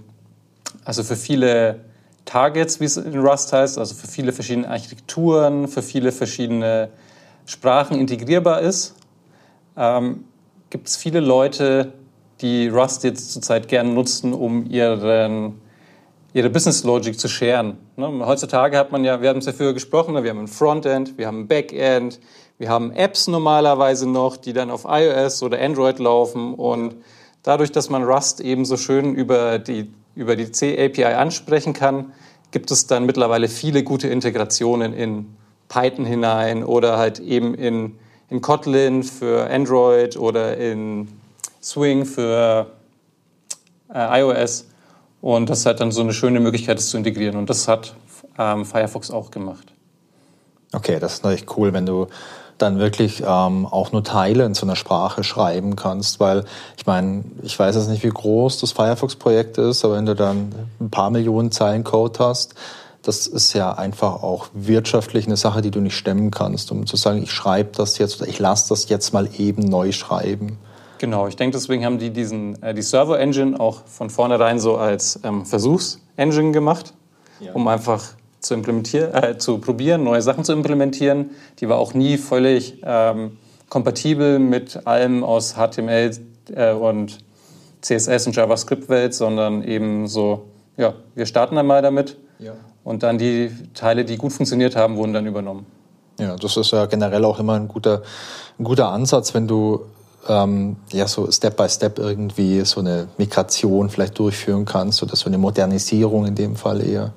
[0.85, 1.81] also für viele
[2.25, 6.89] Targets, wie es in Rust heißt, also für viele verschiedene Architekturen, für viele verschiedene
[7.45, 8.95] Sprachen integrierbar ist,
[9.75, 10.25] ähm,
[10.69, 11.93] gibt es viele Leute,
[12.41, 15.59] die Rust jetzt zurzeit gerne nutzen, um ihren,
[16.33, 17.77] ihre Business Logic zu scheren.
[17.95, 18.25] Ne?
[18.25, 20.23] Heutzutage hat man ja, wir haben es ja früher gesprochen, ne?
[20.23, 22.19] wir haben ein Frontend, wir haben ein Backend,
[22.57, 26.95] wir haben Apps normalerweise noch, die dann auf iOS oder Android laufen und
[27.43, 32.11] dadurch, dass man Rust eben so schön über die, über die C-API ansprechen kann,
[32.51, 35.35] gibt es dann mittlerweile viele gute Integrationen in
[35.67, 37.95] Python hinein oder halt eben in,
[38.29, 41.07] in Kotlin für Android oder in
[41.61, 42.71] Swing für
[43.93, 44.65] äh, iOS.
[45.21, 47.35] Und das hat dann so eine schöne Möglichkeit, das zu integrieren.
[47.37, 47.93] Und das hat
[48.37, 49.73] ähm, Firefox auch gemacht.
[50.71, 52.07] Okay, das ist natürlich cool, wenn du
[52.59, 56.45] dann wirklich ähm, auch nur Teile in so einer Sprache schreiben kannst, weil
[56.77, 60.53] ich meine, ich weiß jetzt nicht, wie groß das Firefox-Projekt ist, aber wenn du dann
[60.79, 62.55] ein paar Millionen Zeilen Code hast,
[63.01, 66.97] das ist ja einfach auch wirtschaftlich eine Sache, die du nicht stemmen kannst, um zu
[66.97, 70.57] sagen, ich schreibe das jetzt oder ich lasse das jetzt mal eben neu schreiben.
[70.99, 75.19] Genau, ich denke, deswegen haben die diesen, äh, die Server-Engine auch von vornherein so als
[75.23, 76.93] ähm, Versuchs-Engine gemacht,
[77.39, 77.53] ja.
[77.53, 78.03] um einfach
[78.41, 81.31] zu implementieren, äh, zu probieren, neue Sachen zu implementieren.
[81.59, 83.37] Die war auch nie völlig ähm,
[83.69, 86.17] kompatibel mit allem aus HTML
[86.53, 87.19] äh, und
[87.81, 92.53] CSS und JavaScript-Welt, sondern eben so, ja, wir starten einmal damit ja.
[92.83, 95.65] und dann die Teile, die gut funktioniert haben, wurden dann übernommen.
[96.19, 98.01] Ja, das ist ja generell auch immer ein guter,
[98.59, 99.85] ein guter Ansatz, wenn du
[100.27, 105.27] ähm, ja so Step by Step irgendwie so eine Migration vielleicht durchführen kannst oder so
[105.27, 107.13] eine Modernisierung in dem Fall eher.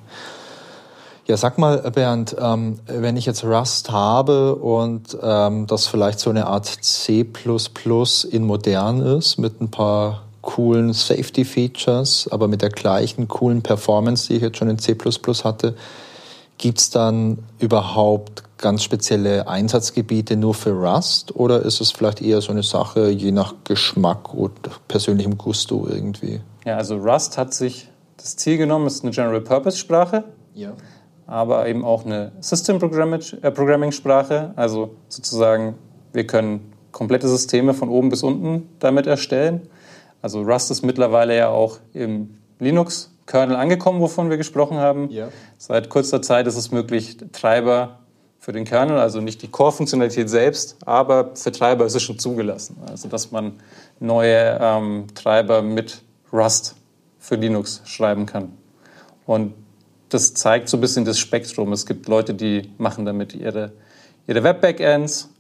[1.26, 6.30] Ja, sag mal, Bernd, ähm, wenn ich jetzt Rust habe und ähm, das vielleicht so
[6.30, 7.24] eine Art C
[8.30, 14.34] in modern ist, mit ein paar coolen Safety-Features, aber mit der gleichen coolen Performance, die
[14.34, 14.96] ich jetzt schon in C
[15.44, 15.76] hatte,
[16.62, 22.40] gibt es dann überhaupt ganz spezielle Einsatzgebiete nur für Rust oder ist es vielleicht eher
[22.40, 24.52] so eine Sache je nach Geschmack und
[24.86, 26.40] persönlichem Gusto irgendwie?
[26.64, 30.22] Ja, also Rust hat sich das Ziel genommen, ist eine General-Purpose-Sprache.
[30.54, 30.74] Ja
[31.26, 34.52] aber eben auch eine System äh, Programming Sprache.
[34.54, 35.76] Also sozusagen,
[36.12, 39.62] wir können komplette Systeme von oben bis unten damit erstellen.
[40.20, 42.36] Also Rust ist mittlerweile ja auch im
[43.22, 45.10] Linux-Kernel angekommen, wovon wir gesprochen haben.
[45.10, 45.28] Ja.
[45.58, 47.98] Seit kurzer Zeit ist es möglich, Treiber
[48.38, 52.76] für den Kernel, also nicht die Core-Funktionalität selbst, aber für Treiber ist es schon zugelassen.
[52.86, 53.60] Also dass man
[54.00, 56.74] neue ähm, Treiber mit Rust
[57.18, 58.52] für Linux schreiben kann.
[59.26, 59.54] Und
[60.08, 61.72] das zeigt so ein bisschen das Spektrum.
[61.72, 63.72] Es gibt Leute, die machen damit ihre,
[64.26, 65.30] ihre Web-Backends.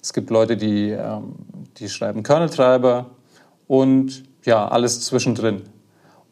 [0.00, 1.34] Es gibt Leute, die, ähm,
[1.78, 3.06] die schreiben Kernel-Treiber
[3.66, 5.62] und ja, alles zwischendrin.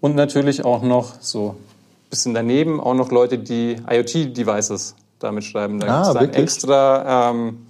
[0.06, 5.80] Und natürlich auch noch so ein bisschen daneben auch noch Leute, die IoT-Devices damit schreiben.
[5.80, 7.66] Da ah, gibt es extra, ähm,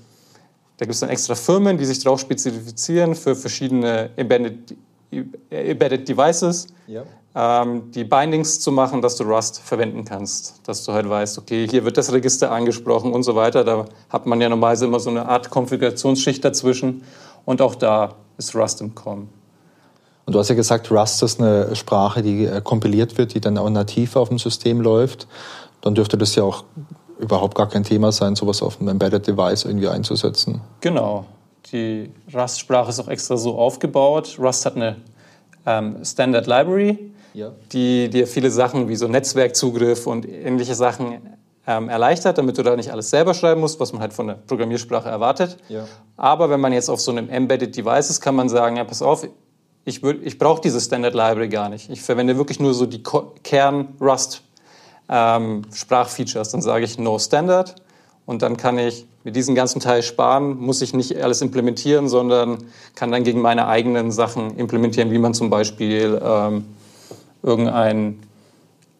[0.77, 4.77] da gibt es dann extra Firmen, die sich darauf spezifizieren für verschiedene Embedded,
[5.49, 6.66] Embedded Devices.
[6.87, 10.61] Ja ähm, die Bindings zu machen, dass du Rust verwenden kannst.
[10.68, 13.64] Dass du halt weißt, okay, hier wird das Register angesprochen und so weiter.
[13.64, 17.03] Da hat man ja normalerweise immer so eine Art Konfigurationsschicht dazwischen.
[17.46, 19.31] Und auch da ist Rust im Kommen.
[20.27, 23.57] Und du hast ja gesagt, Rust ist eine Sprache, die äh, kompiliert wird, die dann
[23.57, 25.29] auch nativ auf dem System läuft.
[25.81, 26.65] Dann dürfte das ja auch
[27.19, 30.61] überhaupt gar kein Thema sein, sowas auf einem Embedded Device irgendwie einzusetzen.
[30.81, 31.27] Genau.
[31.73, 34.37] Die Rust-Sprache ist auch extra so aufgebaut.
[34.39, 34.97] Rust hat eine
[35.65, 37.53] ähm, Standard Library, ja.
[37.73, 41.37] die dir viele Sachen wie so Netzwerkzugriff und ähnliche Sachen
[41.69, 44.35] ähm, erleichtert, damit du da nicht alles selber schreiben musst, was man halt von der
[44.35, 45.57] Programmiersprache erwartet.
[45.69, 45.87] Ja.
[46.17, 49.03] Aber wenn man jetzt auf so einem Embedded Device ist, kann man sagen, ja, pass
[49.03, 49.27] auf,
[49.87, 51.88] ich, ich brauche diese Standard Library gar nicht.
[51.90, 54.42] Ich verwende wirklich nur so die Kern-Rust
[55.09, 55.62] ähm.
[55.88, 57.77] Dann sage ich No Standard
[58.27, 62.64] und dann kann ich mit diesem ganzen Teil sparen, muss ich nicht alles implementieren, sondern
[62.96, 66.64] kann dann gegen meine eigenen Sachen implementieren, wie man zum Beispiel ähm,
[67.42, 68.18] irgendein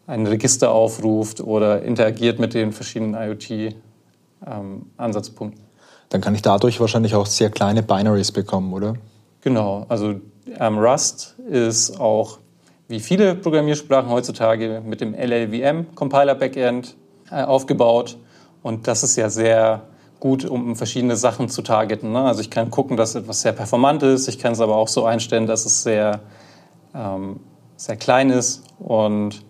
[0.05, 5.59] ein Register aufruft oder interagiert mit den verschiedenen IoT-Ansatzpunkten.
[5.59, 5.65] Ähm,
[6.07, 8.93] Dann kann ich dadurch wahrscheinlich auch sehr kleine Binaries bekommen, oder?
[9.41, 10.21] Genau, also
[10.59, 12.39] ähm, Rust ist auch
[12.87, 16.95] wie viele Programmiersprachen heutzutage mit dem LLVM-Compiler-Backend
[17.31, 18.17] äh, aufgebaut.
[18.63, 19.83] Und das ist ja sehr
[20.19, 22.11] gut, um verschiedene Sachen zu targeten.
[22.11, 22.21] Ne?
[22.21, 24.27] Also ich kann gucken, dass etwas sehr performant ist.
[24.27, 26.21] Ich kann es aber auch so einstellen, dass es sehr
[26.95, 27.39] ähm,
[27.77, 29.43] sehr klein ist und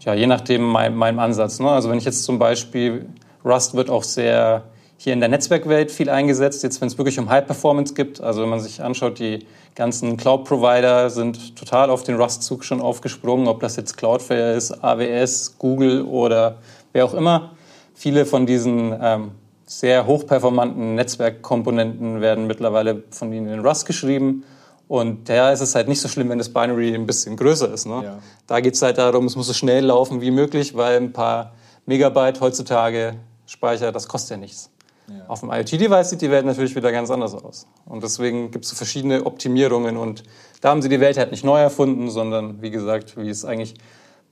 [0.00, 1.58] ja, je nachdem mein, meinem Ansatz.
[1.58, 1.68] Ne?
[1.68, 3.06] Also wenn ich jetzt zum Beispiel,
[3.44, 4.62] Rust wird auch sehr
[5.00, 8.20] hier in der Netzwerkwelt viel eingesetzt, jetzt wenn es wirklich um High Performance gibt.
[8.20, 13.46] Also wenn man sich anschaut, die ganzen Cloud-Provider sind total auf den Rust-Zug schon aufgesprungen,
[13.46, 16.58] ob das jetzt Cloudflare ist, AWS, Google oder
[16.92, 17.52] wer auch immer.
[17.94, 19.30] Viele von diesen ähm,
[19.66, 24.42] sehr hochperformanten Netzwerkkomponenten werden mittlerweile von ihnen in Rust geschrieben.
[24.88, 27.86] Und da ist es halt nicht so schlimm, wenn das Binary ein bisschen größer ist.
[27.86, 28.00] Ne?
[28.02, 28.18] Ja.
[28.48, 31.52] Da geht es halt darum, es muss so schnell laufen wie möglich, weil ein paar
[31.86, 33.14] Megabyte heutzutage
[33.46, 34.70] Speicher, das kostet ja nichts.
[35.08, 35.26] Ja.
[35.28, 37.66] Auf dem IoT-Device sieht die Welt natürlich wieder ganz anders aus.
[37.86, 39.96] Und deswegen gibt es so verschiedene Optimierungen.
[39.96, 40.22] Und
[40.60, 43.74] da haben sie die Welt halt nicht neu erfunden, sondern wie gesagt, wie es eigentlich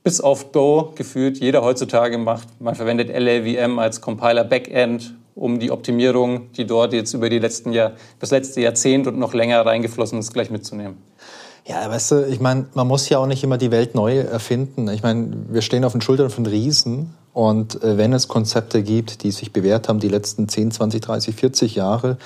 [0.03, 2.47] bis auf Go gefühlt jeder heutzutage macht.
[2.61, 7.73] Man verwendet LLVM als Compiler Backend, um die Optimierung, die dort jetzt über die letzten
[7.73, 10.97] Jahr, das letzte Jahrzehnt und noch länger reingeflossen ist, gleich mitzunehmen.
[11.65, 14.87] Ja, weißt du, ich meine, man muss ja auch nicht immer die Welt neu erfinden.
[14.89, 19.21] Ich meine, wir stehen auf den Schultern von Riesen und äh, wenn es Konzepte gibt,
[19.21, 22.17] die sich bewährt haben die letzten 10, 20, 30, 40 Jahre,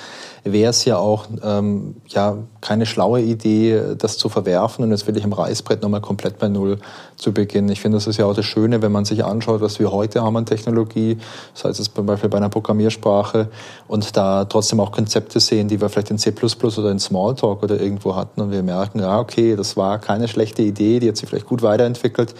[0.45, 4.85] wäre es ja auch ähm, ja, keine schlaue Idee, das zu verwerfen.
[4.85, 6.79] Und jetzt will ich im Reißbrett nochmal komplett bei Null
[7.17, 7.67] zu beginnen.
[7.67, 10.23] Ich finde, das ist ja auch das Schöne, wenn man sich anschaut, was wir heute
[10.23, 11.17] haben an Technologie,
[11.55, 13.49] das heißt es zum Beispiel bei einer Programmiersprache
[13.89, 16.33] und da trotzdem auch Konzepte sehen, die wir vielleicht in C++
[16.77, 18.39] oder in Smalltalk oder irgendwo hatten.
[18.39, 21.63] Und wir merken, ja, okay, das war keine schlechte Idee, die hat sich vielleicht gut
[21.63, 22.33] weiterentwickelt.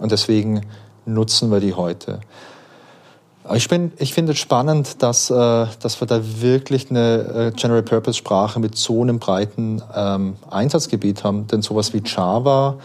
[0.00, 0.62] Und deswegen
[1.06, 2.20] nutzen wir die heute.
[3.54, 7.82] Ich, bin, ich finde es spannend, dass, äh, dass wir da wirklich eine äh, General
[7.82, 11.46] Purpose Sprache mit so einem breiten ähm, Einsatzgebiet haben.
[11.46, 12.76] Denn sowas wie Java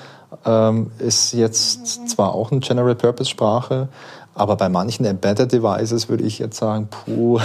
[0.46, 3.90] ähm, ist jetzt zwar auch eine General Purpose Sprache,
[4.34, 7.40] aber bei manchen Embedded Devices würde ich jetzt sagen, puh,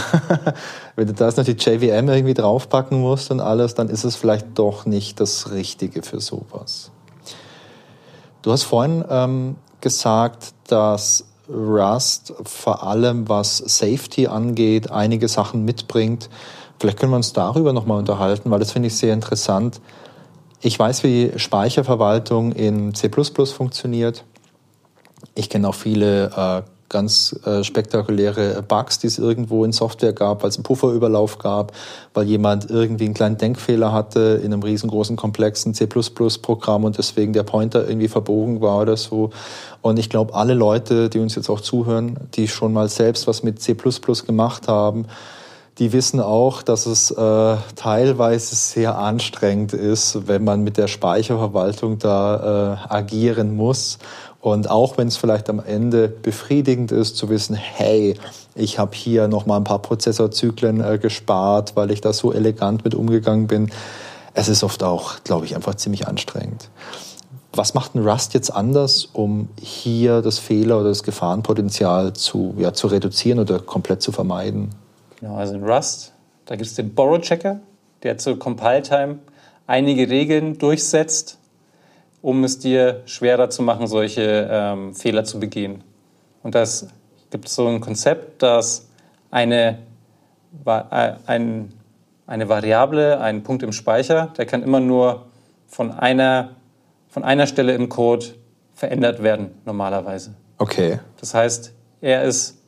[0.96, 4.14] wenn du da jetzt noch die JVM irgendwie draufpacken musst und alles, dann ist es
[4.14, 6.90] vielleicht doch nicht das Richtige für sowas.
[8.42, 16.28] Du hast vorhin ähm, gesagt, dass Rust vor allem was Safety angeht, einige Sachen mitbringt.
[16.80, 19.80] Vielleicht können wir uns darüber nochmal unterhalten, weil das finde ich sehr interessant.
[20.60, 24.24] Ich weiß, wie Speicherverwaltung in C funktioniert.
[25.36, 30.42] Ich kenne auch viele äh, ganz äh, spektakuläre Bugs, die es irgendwo in Software gab,
[30.42, 31.72] weil es einen Pufferüberlauf gab,
[32.14, 37.42] weil jemand irgendwie einen kleinen Denkfehler hatte in einem riesengroßen, komplexen C++-Programm und deswegen der
[37.42, 39.30] Pointer irgendwie verbogen war oder so.
[39.82, 43.42] Und ich glaube, alle Leute, die uns jetzt auch zuhören, die schon mal selbst was
[43.42, 43.76] mit C++
[44.26, 45.06] gemacht haben,
[45.78, 51.98] die wissen auch, dass es äh, teilweise sehr anstrengend ist, wenn man mit der Speicherverwaltung
[51.98, 53.98] da äh, agieren muss
[54.46, 58.14] und auch wenn es vielleicht am Ende befriedigend ist zu wissen, hey,
[58.54, 62.84] ich habe hier noch mal ein paar Prozessorzyklen äh, gespart, weil ich da so elegant
[62.84, 63.72] mit umgegangen bin,
[64.34, 66.68] es ist oft auch, glaube ich, einfach ziemlich anstrengend.
[67.54, 72.72] Was macht ein Rust jetzt anders, um hier das Fehler oder das Gefahrenpotenzial zu, ja,
[72.72, 74.70] zu reduzieren oder komplett zu vermeiden?
[75.18, 76.12] Genau, also in Rust,
[76.44, 77.58] da gibt es den Borrow-Checker,
[78.04, 79.18] der zur Compile-Time
[79.66, 81.38] einige Regeln durchsetzt,
[82.22, 85.82] um es dir schwerer zu machen, solche ähm, Fehler zu begehen.
[86.42, 86.88] Und das
[87.30, 88.88] gibt so ein Konzept, dass
[89.30, 89.78] eine,
[90.64, 91.72] äh, ein,
[92.26, 95.26] eine Variable, ein Punkt im Speicher, der kann immer nur
[95.66, 96.50] von einer,
[97.08, 98.26] von einer Stelle im Code
[98.74, 100.34] verändert werden, normalerweise.
[100.58, 101.00] Okay.
[101.20, 102.58] Das heißt, er ist,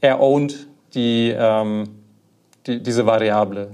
[0.00, 1.88] er ownt die, ähm,
[2.66, 3.68] die, diese Variable.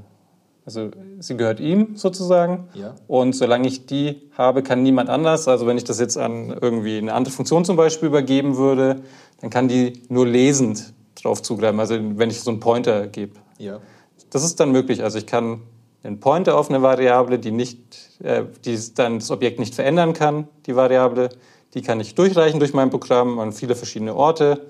[0.67, 2.69] Also sie gehört ihm sozusagen.
[2.75, 2.97] Ja.
[3.07, 5.47] Und solange ich die habe, kann niemand anders.
[5.47, 9.03] Also wenn ich das jetzt an irgendwie eine andere Funktion zum Beispiel übergeben würde,
[9.41, 11.79] dann kann die nur lesend drauf zugreifen.
[11.79, 13.35] Also wenn ich so einen Pointer gebe.
[13.59, 13.79] Ja.
[14.31, 15.05] Das ist dann möglich.
[15.05, 15.61] Also ich kann
[16.03, 20.49] einen Pointer auf eine Variable, die, nicht, äh, die dann das Objekt nicht verändern kann,
[20.67, 21.29] die Variable,
[21.75, 24.67] die kann ich durchreichen durch mein Programm an viele verschiedene Orte,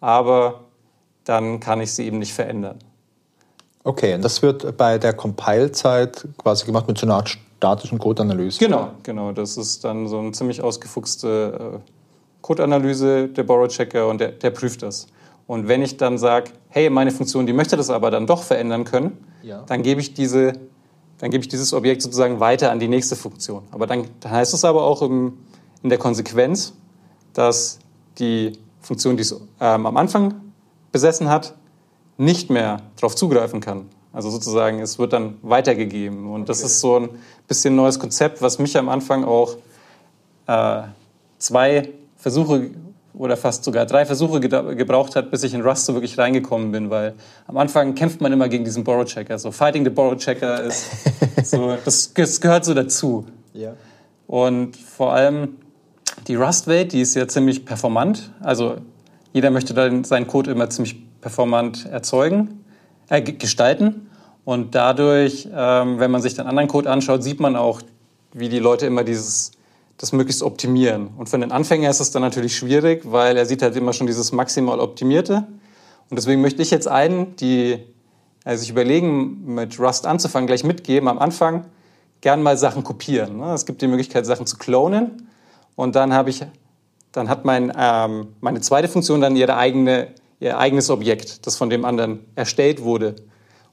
[0.00, 0.64] aber
[1.24, 2.78] dann kann ich sie eben nicht verändern.
[3.86, 8.58] Okay, und das wird bei der Compile-Zeit quasi gemacht mit so einer Art statischen Code-Analyse?
[8.58, 9.30] Genau, genau.
[9.30, 11.90] Das ist dann so eine ziemlich ausgefuchste äh,
[12.42, 15.06] Code-Analyse, der Borrow-Checker, und der, der, prüft das.
[15.46, 18.84] Und wenn ich dann sage, hey, meine Funktion, die möchte das aber dann doch verändern
[18.84, 19.62] können, ja.
[19.68, 20.54] dann gebe ich diese
[21.18, 23.62] dann gebe ich dieses Objekt sozusagen weiter an die nächste Funktion.
[23.70, 25.38] Aber dann, dann heißt es aber auch im,
[25.82, 26.74] in der Konsequenz,
[27.32, 27.78] dass
[28.18, 30.34] die Funktion, die es ähm, am Anfang
[30.92, 31.54] besessen hat,
[32.18, 33.86] nicht mehr darauf zugreifen kann.
[34.12, 36.32] Also sozusagen, es wird dann weitergegeben.
[36.32, 37.10] Und das ist so ein
[37.48, 39.56] bisschen neues Konzept, was mich am Anfang auch
[40.46, 40.82] äh,
[41.38, 42.70] zwei Versuche
[43.12, 46.90] oder fast sogar drei Versuche gebraucht hat, bis ich in Rust so wirklich reingekommen bin,
[46.90, 47.14] weil
[47.46, 49.38] am Anfang kämpft man immer gegen diesen Borrow-Checker.
[49.38, 50.86] So Fighting the Borrow-Checker ist
[51.44, 53.26] so, das, das, gehört so dazu.
[53.54, 53.74] Ja.
[54.26, 55.56] Und vor allem
[56.26, 58.32] die Rust-Welt, die ist ja ziemlich performant.
[58.40, 58.76] Also
[59.32, 62.64] jeder möchte dann seinen Code immer ziemlich performant erzeugen,
[63.08, 64.08] äh, gestalten.
[64.44, 67.82] Und dadurch, ähm, wenn man sich den anderen Code anschaut, sieht man auch,
[68.32, 69.50] wie die Leute immer dieses,
[69.96, 71.08] das möglichst optimieren.
[71.18, 74.06] Und für den Anfänger ist es dann natürlich schwierig, weil er sieht halt immer schon
[74.06, 75.48] dieses maximal optimierte.
[76.10, 77.80] Und deswegen möchte ich jetzt einen, die
[78.44, 81.64] also sich überlegen, mit Rust anzufangen, gleich mitgeben, am Anfang
[82.20, 83.38] gern mal Sachen kopieren.
[83.38, 83.52] Ne?
[83.52, 85.28] Es gibt die Möglichkeit, Sachen zu klonen.
[85.74, 86.44] Und dann habe ich,
[87.10, 90.06] dann hat mein, ähm, meine zweite Funktion dann ihre eigene
[90.40, 93.16] ihr eigenes Objekt, das von dem anderen erstellt wurde.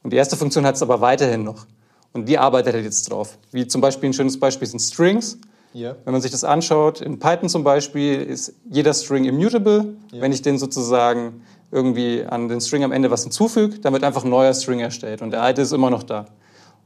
[0.01, 1.65] Und die erste Funktion hat es aber weiterhin noch.
[2.13, 3.37] Und die arbeitet halt jetzt drauf.
[3.51, 5.37] Wie zum Beispiel ein schönes Beispiel sind Strings.
[5.75, 5.95] Yeah.
[6.05, 9.95] Wenn man sich das anschaut, in Python zum Beispiel ist jeder String immutable.
[10.11, 10.21] Yeah.
[10.21, 14.23] Wenn ich den sozusagen irgendwie an den String am Ende was hinzufüge, dann wird einfach
[14.23, 16.27] ein neuer String erstellt und der alte ist immer noch da.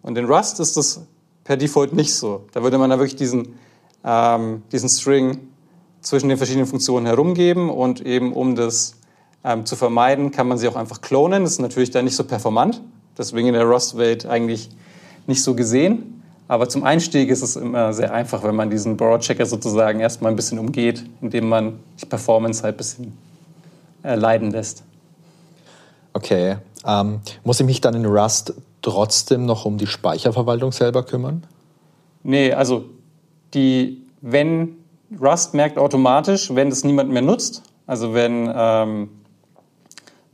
[0.01, 1.01] Und in Rust ist das
[1.43, 2.45] per Default nicht so.
[2.53, 3.55] Da würde man da wirklich diesen,
[4.05, 5.49] ähm, diesen String
[5.99, 8.96] zwischen den verschiedenen Funktionen herumgeben und eben um das
[9.47, 11.43] ähm, zu vermeiden, kann man sie auch einfach klonen.
[11.43, 12.81] Das ist natürlich dann nicht so performant,
[13.17, 14.69] deswegen in der Rust-Welt eigentlich
[15.25, 16.23] nicht so gesehen.
[16.49, 20.35] Aber zum Einstieg ist es immer sehr einfach, wenn man diesen Borrow-Checker sozusagen erstmal ein
[20.35, 23.17] bisschen umgeht, indem man die Performance halt ein bisschen
[24.03, 24.83] äh, leiden lässt.
[26.13, 26.57] Okay.
[26.85, 31.43] Ähm, muss ich mich dann in Rust trotzdem noch um die Speicherverwaltung selber kümmern?
[32.23, 32.85] Nee, also
[33.53, 34.75] die, wenn
[35.21, 39.09] Rust merkt automatisch, wenn es niemand mehr nutzt, also wenn, ähm,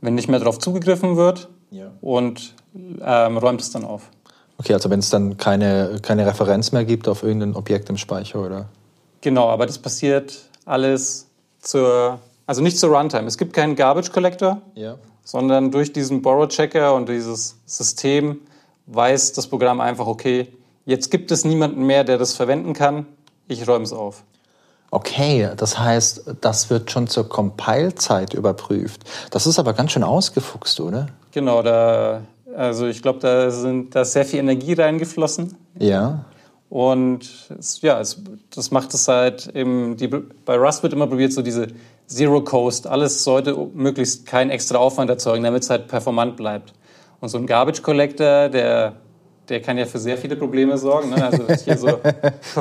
[0.04, 1.90] wenn nicht mehr darauf zugegriffen wird ja.
[2.00, 2.54] und
[3.02, 4.10] ähm, räumt es dann auf.
[4.58, 8.44] Okay, also wenn es dann keine, keine Referenz mehr gibt auf irgendein Objekt im Speicher,
[8.44, 8.68] oder?
[9.20, 11.26] Genau, aber das passiert alles
[11.60, 13.26] zur, also nicht zur Runtime.
[13.26, 14.96] Es gibt keinen Garbage Collector, ja.
[15.24, 18.40] sondern durch diesen Borrow Checker und dieses System
[18.86, 20.48] weiß das Programm einfach, okay,
[20.84, 23.06] jetzt gibt es niemanden mehr, der das verwenden kann,
[23.48, 24.22] ich räume es auf.
[24.94, 29.02] Okay, das heißt, das wird schon zur Compile-Zeit überprüft.
[29.32, 31.08] Das ist aber ganz schön ausgefuchst, oder?
[31.32, 32.20] Genau, da,
[32.56, 35.56] also ich glaube, da, sind, da ist sehr viel Energie reingeflossen.
[35.80, 36.26] Ja.
[36.68, 37.28] Und
[37.58, 38.22] es, ja, es,
[38.54, 41.66] das macht es halt eben, die, bei Rust wird immer probiert, so diese
[42.06, 46.72] Zero Coast, alles sollte möglichst keinen extra Aufwand erzeugen, damit es halt performant bleibt.
[47.18, 48.94] Und so ein Garbage Collector, der
[49.48, 51.10] der kann ja für sehr viele Probleme sorgen.
[51.10, 51.24] Ne?
[51.24, 51.88] Also hier so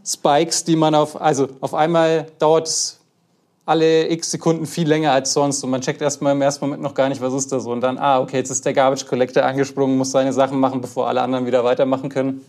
[0.00, 2.98] Performance-Spikes, die man auf, also auf einmal dauert es
[3.66, 6.94] alle x Sekunden viel länger als sonst und man checkt erstmal im ersten Moment noch
[6.94, 7.66] gar nicht, was ist das.
[7.66, 11.06] Und dann, ah, okay, jetzt ist der Garbage Collector angesprungen, muss seine Sachen machen, bevor
[11.06, 12.44] alle anderen wieder weitermachen können.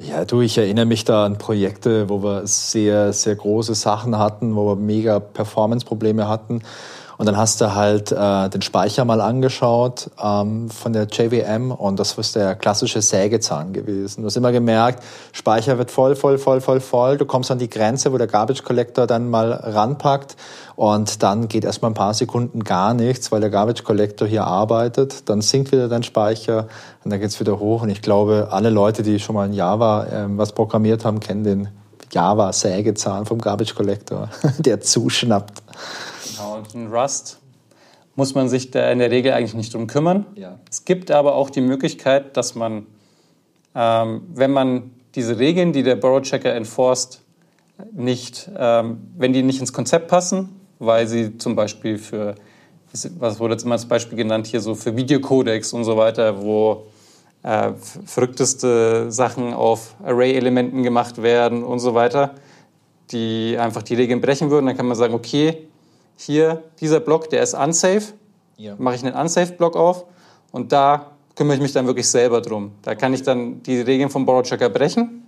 [0.00, 4.56] Ja, du, ich erinnere mich da an Projekte, wo wir sehr, sehr große Sachen hatten,
[4.56, 6.62] wo wir mega Performance-Probleme hatten.
[7.20, 12.00] Und dann hast du halt äh, den Speicher mal angeschaut ähm, von der JVM und
[12.00, 14.22] das ist der klassische Sägezahn gewesen.
[14.22, 17.18] Du hast immer gemerkt, Speicher wird voll, voll, voll, voll, voll.
[17.18, 20.34] Du kommst an die Grenze, wo der Garbage Collector dann mal ranpackt
[20.76, 25.28] und dann geht erstmal ein paar Sekunden gar nichts, weil der Garbage Collector hier arbeitet.
[25.28, 26.68] Dann sinkt wieder dein Speicher
[27.04, 27.82] und dann geht's wieder hoch.
[27.82, 31.44] Und ich glaube, alle Leute, die schon mal in Java äh, was programmiert haben, kennen
[31.44, 31.68] den
[32.10, 35.62] Java-Sägezahn vom Garbage Collector, der zuschnappt.
[36.30, 37.38] Genau, und in Rust
[38.16, 40.26] muss man sich da in der Regel eigentlich nicht drum kümmern.
[40.34, 40.58] Ja.
[40.70, 42.86] Es gibt aber auch die Möglichkeit, dass man,
[43.74, 47.20] ähm, wenn man diese Regeln, die der Borrow Checker enforced,
[47.92, 52.34] nicht, ähm, wenn die nicht ins Konzept passen, weil sie zum Beispiel für,
[53.18, 56.86] was wurde jetzt immer als Beispiel genannt, hier so für Videocodecs und so weiter, wo
[57.42, 57.72] äh,
[58.04, 62.34] verrückteste Sachen auf Array-Elementen gemacht werden und so weiter,
[63.10, 65.66] die einfach die Regeln brechen würden, dann kann man sagen, okay,
[66.16, 68.12] hier dieser Block, der ist unsafe,
[68.56, 68.74] ja.
[68.78, 70.04] mache ich einen unsafe-Block auf
[70.52, 72.72] und da kümmere ich mich dann wirklich selber drum.
[72.82, 75.26] Da kann ich dann die Regeln vom Borrow Checker brechen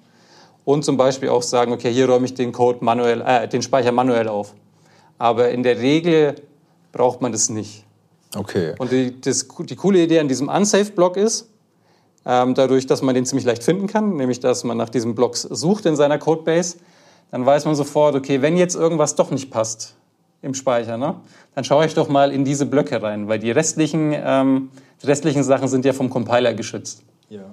[0.64, 3.92] und zum Beispiel auch sagen, okay, hier räume ich den Code manuell, äh, den Speicher
[3.92, 4.54] manuell auf.
[5.18, 6.34] Aber in der Regel
[6.92, 7.84] braucht man das nicht.
[8.36, 8.74] Okay.
[8.78, 11.48] Und die, das, die coole Idee an diesem Unsafe-Block ist,
[12.24, 15.86] dadurch, dass man den ziemlich leicht finden kann, nämlich dass man nach diesen Blocks sucht
[15.86, 16.78] in seiner Codebase,
[17.30, 19.96] dann weiß man sofort, okay, wenn jetzt irgendwas doch nicht passt,
[20.42, 21.14] im Speicher, ne?
[21.54, 25.44] dann schaue ich doch mal in diese Blöcke rein, weil die restlichen, ähm, die restlichen
[25.44, 27.02] Sachen sind ja vom Compiler geschützt.
[27.28, 27.44] Ja.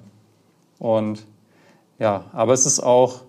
[0.78, 1.24] Und
[1.98, 3.20] ja, aber es ist auch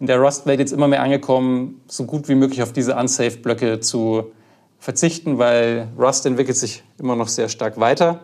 [0.00, 4.32] in der Rust-Welt jetzt immer mehr angekommen, so gut wie möglich auf diese Unsafe-Blöcke zu
[4.78, 8.20] verzichten, weil Rust entwickelt sich immer noch sehr stark weiter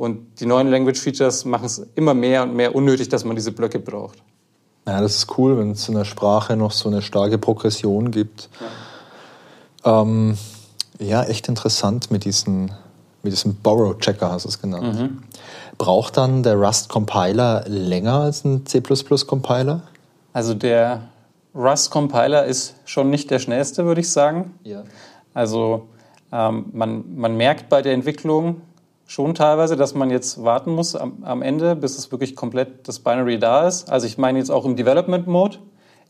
[0.00, 3.78] und die neuen Language-Features machen es immer mehr und mehr unnötig, dass man diese Blöcke
[3.78, 4.18] braucht.
[4.86, 8.48] Ja, das ist cool, wenn es in der Sprache noch so eine starke Progression gibt.
[8.60, 8.66] Ja
[9.84, 10.36] ähm,
[10.98, 12.70] ja, echt interessant mit, diesen,
[13.22, 14.98] mit diesem Borrow-Checker, hast du es genannt.
[14.98, 15.22] Mhm.
[15.78, 19.82] Braucht dann der Rust-Compiler länger als ein C++-Compiler?
[20.32, 21.02] Also der
[21.54, 24.54] Rust-Compiler ist schon nicht der schnellste, würde ich sagen.
[24.62, 24.84] Ja.
[25.32, 25.88] Also
[26.32, 28.60] ähm, man, man merkt bei der Entwicklung
[29.10, 33.00] schon teilweise, dass man jetzt warten muss am, am Ende, bis es wirklich komplett das
[33.00, 33.90] Binary da ist.
[33.90, 35.58] Also ich meine jetzt auch im Development-Mode.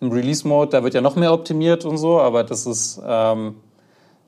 [0.02, 3.54] Im Release-Mode, da wird ja noch mehr optimiert und so, aber das ist, ähm,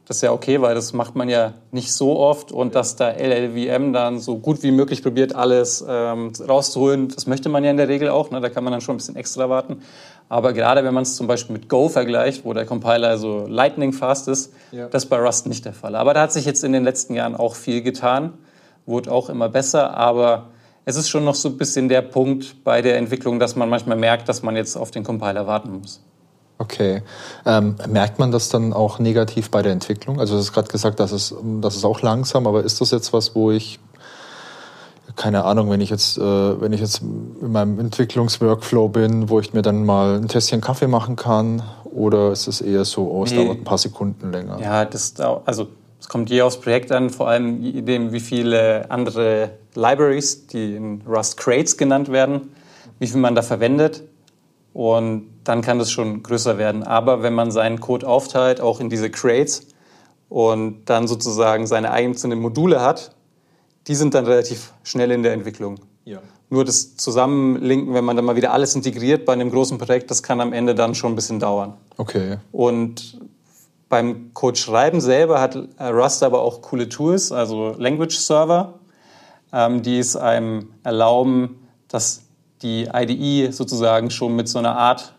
[0.06, 3.10] das ist ja okay, weil das macht man ja nicht so oft und dass da
[3.10, 7.76] LLVM dann so gut wie möglich probiert, alles ähm, rauszuholen, das möchte man ja in
[7.76, 8.40] der Regel auch, ne?
[8.40, 9.82] da kann man dann schon ein bisschen extra warten.
[10.30, 13.92] Aber gerade wenn man es zum Beispiel mit Go vergleicht, wo der Compiler so lightning
[13.92, 14.88] fast ist, ja.
[14.88, 15.94] das ist bei Rust nicht der Fall.
[15.94, 18.32] Aber da hat sich jetzt in den letzten Jahren auch viel getan,
[18.86, 20.48] wurde auch immer besser, aber
[20.84, 23.96] es ist schon noch so ein bisschen der Punkt bei der Entwicklung, dass man manchmal
[23.96, 26.00] merkt, dass man jetzt auf den Compiler warten muss.
[26.58, 27.02] Okay.
[27.44, 30.20] Ähm, merkt man das dann auch negativ bei der Entwicklung?
[30.20, 33.12] Also du hast gerade gesagt, dass es, das ist auch langsam, aber ist das jetzt
[33.12, 33.80] was, wo ich
[35.16, 39.52] keine Ahnung, wenn ich jetzt, äh, wenn ich jetzt in meinem Entwicklungsworkflow bin, wo ich
[39.52, 43.32] mir dann mal ein Tässchen Kaffee machen kann, oder ist es eher so, oh, es
[43.32, 43.44] nee.
[43.44, 44.58] dauert ein paar Sekunden länger?
[44.60, 45.68] Ja, das also
[46.02, 50.74] es kommt je aufs Projekt an, vor allem je dem, wie viele andere Libraries, die
[50.74, 52.52] in Rust Crates genannt werden,
[52.98, 54.02] wie viel man da verwendet.
[54.72, 56.82] Und dann kann das schon größer werden.
[56.82, 59.68] Aber wenn man seinen Code aufteilt, auch in diese Crates,
[60.28, 63.14] und dann sozusagen seine einzelnen Module hat,
[63.86, 65.76] die sind dann relativ schnell in der Entwicklung.
[66.04, 66.18] Ja.
[66.50, 70.24] Nur das Zusammenlinken, wenn man dann mal wieder alles integriert bei einem großen Projekt, das
[70.24, 71.74] kann am Ende dann schon ein bisschen dauern.
[71.96, 72.38] Okay.
[72.50, 73.20] Und
[73.92, 78.78] beim Code schreiben selber hat Rust aber auch coole Tools, also Language Server,
[79.52, 82.22] ähm, die es einem erlauben, dass
[82.62, 85.12] die IDE sozusagen schon mit so einer Art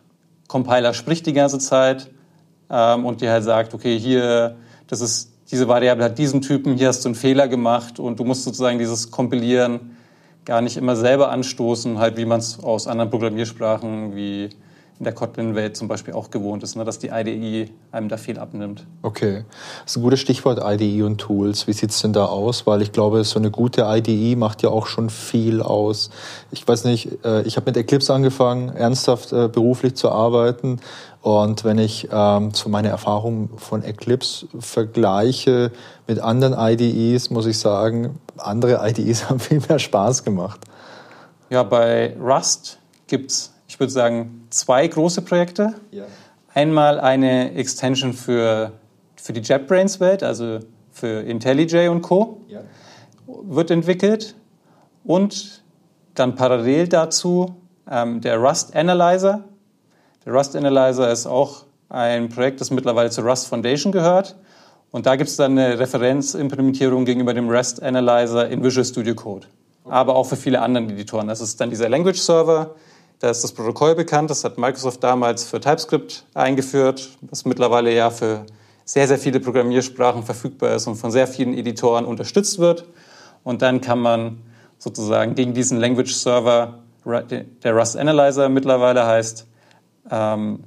[0.47, 2.09] Compiler spricht die ganze Zeit
[2.71, 4.55] ähm, und die halt sagt, okay, hier,
[4.87, 8.23] das ist diese Variable hat diesen Typen, hier hast du einen Fehler gemacht und du
[8.23, 9.95] musst sozusagen dieses Kompilieren
[10.45, 14.49] gar nicht immer selber anstoßen, halt wie man es aus anderen Programmiersprachen wie
[14.99, 18.37] in der Kotlin-Welt zum Beispiel auch gewohnt ist, ne, dass die IDE einem da viel
[18.37, 18.85] abnimmt.
[19.01, 19.43] Okay,
[19.83, 21.67] das ist ein gutes Stichwort IDE und Tools.
[21.67, 22.67] Wie sieht es denn da aus?
[22.67, 26.11] Weil ich glaube, so eine gute IDE macht ja auch schon viel aus.
[26.51, 30.79] Ich weiß nicht, äh, ich habe mit Eclipse angefangen, ernsthaft äh, beruflich zu arbeiten.
[31.21, 35.71] Und wenn ich ähm, so meine Erfahrung von Eclipse vergleiche
[36.05, 40.59] mit anderen IDEs, muss ich sagen, andere IDEs haben viel mehr Spaß gemacht.
[41.49, 45.73] Ja, bei Rust gibt es ich würde sagen, zwei große Projekte.
[45.91, 46.05] Ja.
[46.53, 48.73] Einmal eine Extension für,
[49.15, 50.59] für die JetBrains-Welt, also
[50.91, 52.41] für IntelliJ und Co.
[52.47, 52.61] Ja.
[53.25, 54.35] wird entwickelt.
[55.03, 55.63] Und
[56.13, 57.55] dann parallel dazu
[57.89, 59.43] ähm, der Rust Analyzer.
[60.25, 64.35] Der Rust Analyzer ist auch ein Projekt, das mittlerweile zur Rust Foundation gehört.
[64.91, 69.47] Und da gibt es dann eine Referenzimplementierung gegenüber dem Rust Analyzer in Visual Studio Code.
[69.83, 69.93] Okay.
[69.93, 71.27] Aber auch für viele andere Editoren.
[71.27, 72.75] Das ist dann dieser Language Server,
[73.23, 78.09] da ist das Protokoll bekannt, das hat Microsoft damals für TypeScript eingeführt, was mittlerweile ja
[78.09, 78.45] für
[78.83, 82.83] sehr, sehr viele Programmiersprachen verfügbar ist und von sehr vielen Editoren unterstützt wird.
[83.45, 84.41] Und dann kann man
[84.77, 89.47] sozusagen gegen diesen Language Server, der Rust Analyzer mittlerweile heißt,
[90.11, 90.65] ähm,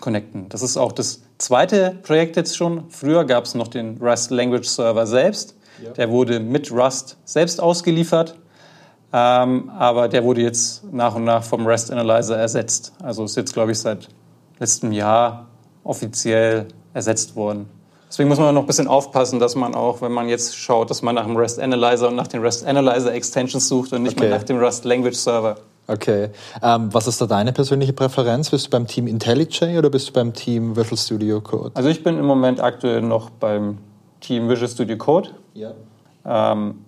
[0.00, 0.48] connecten.
[0.48, 2.88] Das ist auch das zweite Projekt jetzt schon.
[2.88, 5.54] Früher gab es noch den Rust Language Server selbst.
[5.84, 5.90] Ja.
[5.90, 8.38] Der wurde mit Rust selbst ausgeliefert.
[9.12, 12.92] Ähm, aber der wurde jetzt nach und nach vom REST Analyzer ersetzt.
[13.02, 14.08] Also ist jetzt, glaube ich, seit
[14.58, 15.46] letztem Jahr
[15.84, 17.68] offiziell ersetzt worden.
[18.08, 21.02] Deswegen muss man noch ein bisschen aufpassen, dass man auch, wenn man jetzt schaut, dass
[21.02, 24.28] man nach dem REST Analyzer und nach den REST Analyzer Extensions sucht und nicht okay.
[24.28, 25.56] mehr nach dem REST Language Server.
[25.86, 26.30] Okay.
[26.62, 28.50] Ähm, was ist da deine persönliche Präferenz?
[28.50, 31.70] Bist du beim Team IntelliJ oder bist du beim Team Visual Studio Code?
[31.74, 33.78] Also ich bin im Moment aktuell noch beim
[34.20, 35.30] Team Visual Studio Code.
[35.54, 35.72] Ja.
[36.26, 36.84] Ähm,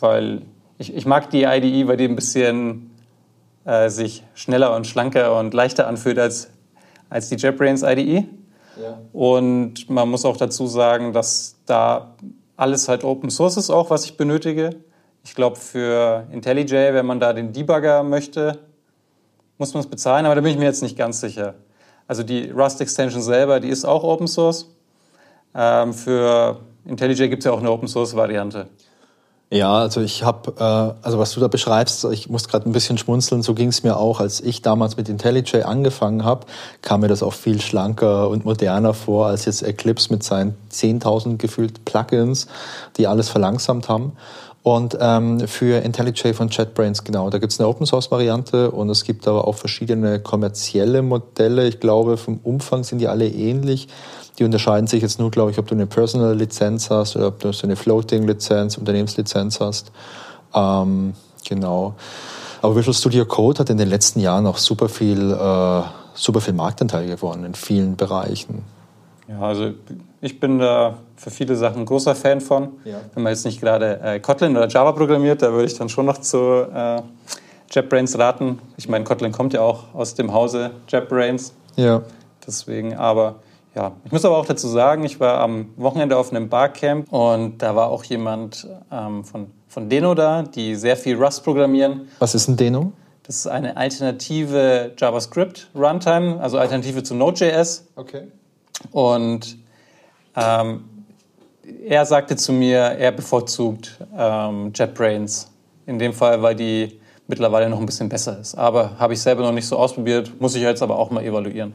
[0.00, 0.42] weil
[0.78, 2.90] ich, ich mag die IDE, weil die ein bisschen
[3.64, 6.50] äh, sich schneller und schlanker und leichter anfühlt als,
[7.10, 8.26] als die JetBrains IDE.
[8.80, 8.98] Ja.
[9.12, 12.14] Und man muss auch dazu sagen, dass da
[12.56, 14.70] alles halt Open Source ist, auch was ich benötige.
[15.24, 18.58] Ich glaube, für IntelliJ, wenn man da den Debugger möchte,
[19.58, 21.54] muss man es bezahlen, aber da bin ich mir jetzt nicht ganz sicher.
[22.08, 24.68] Also die Rust Extension selber, die ist auch Open Source.
[25.54, 28.68] Ähm, für IntelliJ gibt es ja auch eine Open Source Variante.
[29.52, 32.96] Ja, also ich habe, äh, also was du da beschreibst, ich muss gerade ein bisschen
[32.96, 36.46] schmunzeln, so ging es mir auch, als ich damals mit IntelliJ angefangen habe,
[36.80, 41.36] kam mir das auch viel schlanker und moderner vor als jetzt Eclipse mit seinen 10.000
[41.36, 42.46] gefühlt Plugins,
[42.96, 44.12] die alles verlangsamt haben.
[44.62, 49.28] Und ähm, für IntelliJ von JetBrains, genau, da gibt es eine Open-Source-Variante und es gibt
[49.28, 51.68] aber auch verschiedene kommerzielle Modelle.
[51.68, 53.88] Ich glaube, vom Umfang sind die alle ähnlich.
[54.38, 57.52] Die unterscheiden sich jetzt nur, glaube ich, ob du eine Personal-Lizenz hast oder ob du
[57.52, 59.92] so eine Floating-Lizenz, Unternehmenslizenz hast.
[60.54, 61.14] Ähm,
[61.46, 61.94] genau.
[62.62, 65.82] Aber Visual Studio Code hat in den letzten Jahren auch super viel, äh,
[66.14, 68.64] super viel Marktanteil gewonnen in vielen Bereichen.
[69.28, 69.72] Ja, also
[70.20, 72.68] ich bin da für viele Sachen ein großer Fan von.
[72.84, 73.00] Ja.
[73.14, 76.06] Wenn man jetzt nicht gerade äh, Kotlin oder Java programmiert, da würde ich dann schon
[76.06, 77.02] noch zu äh,
[77.70, 78.58] JetBrains raten.
[78.76, 81.52] Ich meine, Kotlin kommt ja auch aus dem Hause JetBrains.
[81.76, 82.02] Ja.
[82.46, 83.36] Deswegen, aber
[83.74, 87.58] ja, ich muss aber auch dazu sagen, ich war am Wochenende auf einem Barcamp und
[87.58, 92.08] da war auch jemand ähm, von, von Deno da, die sehr viel Rust programmieren.
[92.18, 92.92] Was ist ein Deno?
[93.22, 97.86] Das ist eine alternative JavaScript Runtime, also Alternative zu Node.js.
[97.96, 98.24] Okay.
[98.90, 99.56] Und
[100.36, 100.84] ähm,
[101.86, 105.48] er sagte zu mir, er bevorzugt ähm, JetBrains.
[105.86, 108.54] In dem Fall, weil die mittlerweile noch ein bisschen besser ist.
[108.54, 111.74] Aber habe ich selber noch nicht so ausprobiert, muss ich jetzt aber auch mal evaluieren.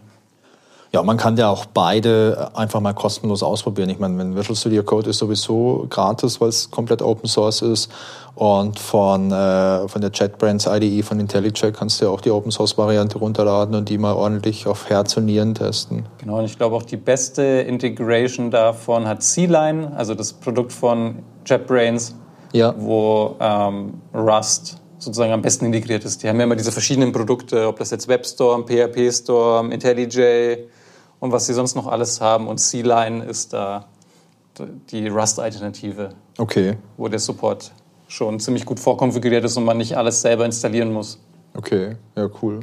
[0.97, 3.87] Ja, man kann ja auch beide einfach mal kostenlos ausprobieren.
[3.91, 7.91] Ich meine, wenn Visual Studio Code ist sowieso gratis, weil es komplett Open Source ist.
[8.33, 12.49] Und von, äh, von der JetBrains IDE von IntelliJ kannst du ja auch die Open
[12.49, 16.07] Source Variante runterladen und die mal ordentlich auf Herz und Nieren testen.
[16.17, 21.19] Genau, und ich glaube auch die beste Integration davon hat C-Line, also das Produkt von
[21.45, 22.15] JetBrains,
[22.53, 22.73] ja.
[22.75, 26.23] wo ähm, Rust sozusagen am besten integriert ist.
[26.23, 30.65] Die haben ja immer diese verschiedenen Produkte, ob das jetzt WebStorm, PHP Storm, IntelliJ
[31.19, 32.47] und was sie sonst noch alles haben.
[32.47, 33.85] Und C-Line ist da
[34.89, 36.09] die Rust-Alternative.
[36.37, 36.77] Okay.
[36.97, 37.71] Wo der Support
[38.07, 41.19] schon ziemlich gut vorkonfiguriert ist und man nicht alles selber installieren muss.
[41.55, 42.59] Okay, ja, cool.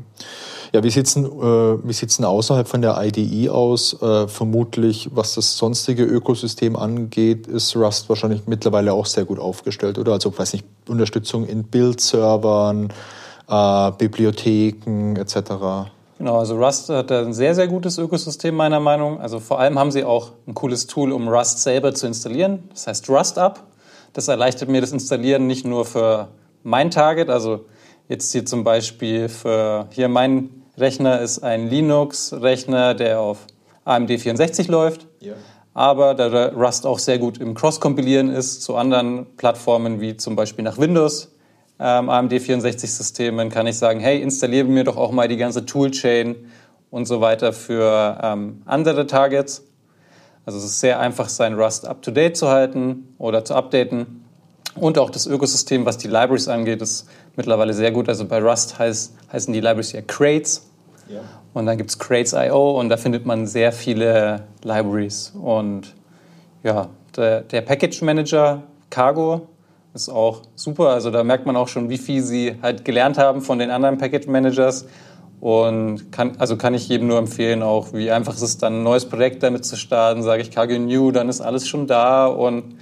[0.72, 4.00] Ja, wie sieht es denn, äh, denn außerhalb von der IDE aus?
[4.00, 9.98] Äh, vermutlich, was das sonstige Ökosystem angeht, ist Rust wahrscheinlich mittlerweile auch sehr gut aufgestellt,
[9.98, 10.12] oder?
[10.12, 12.92] Also, weiß nicht, Unterstützung in Build-Servern,
[13.48, 15.92] äh, Bibliotheken etc.
[16.18, 19.20] Genau, also Rust hat ein sehr, sehr gutes Ökosystem meiner Meinung.
[19.20, 22.68] Also vor allem haben sie auch ein cooles Tool, um Rust selber zu installieren.
[22.70, 23.64] Das heißt Rust Up.
[24.12, 26.28] Das erleichtert mir das Installieren nicht nur für
[26.62, 27.66] mein Target, also
[28.08, 33.38] jetzt hier zum Beispiel für hier mein Rechner ist ein Linux-Rechner, der auf
[33.84, 35.06] AMD 64 läuft.
[35.20, 35.34] Ja.
[35.72, 40.64] Aber da Rust auch sehr gut im Cross-Kompilieren ist zu anderen Plattformen wie zum Beispiel
[40.64, 41.33] nach Windows,
[41.78, 46.36] ähm, AMD 64-Systemen, kann ich sagen, hey, installiere mir doch auch mal die ganze Toolchain
[46.90, 49.64] und so weiter für ähm, andere Targets.
[50.46, 54.24] Also es ist sehr einfach, sein Rust up-to-date zu halten oder zu updaten.
[54.76, 58.08] Und auch das Ökosystem, was die Libraries angeht, ist mittlerweile sehr gut.
[58.08, 60.66] Also bei Rust heißt, heißen die Libraries ja Crates.
[61.08, 61.20] Ja.
[61.52, 65.32] Und dann gibt es Crates.io und da findet man sehr viele Libraries.
[65.40, 65.94] Und
[66.62, 69.48] ja, der, der Package Manager Cargo
[69.94, 70.88] ist auch super.
[70.88, 73.96] Also da merkt man auch schon, wie viel sie halt gelernt haben von den anderen
[73.96, 74.86] Package Managers.
[75.40, 78.82] Und kann, also kann ich jedem nur empfehlen, auch wie einfach es ist, dann ein
[78.82, 80.22] neues Projekt damit zu starten.
[80.22, 82.76] Sage ich Cargo New, dann ist alles schon da und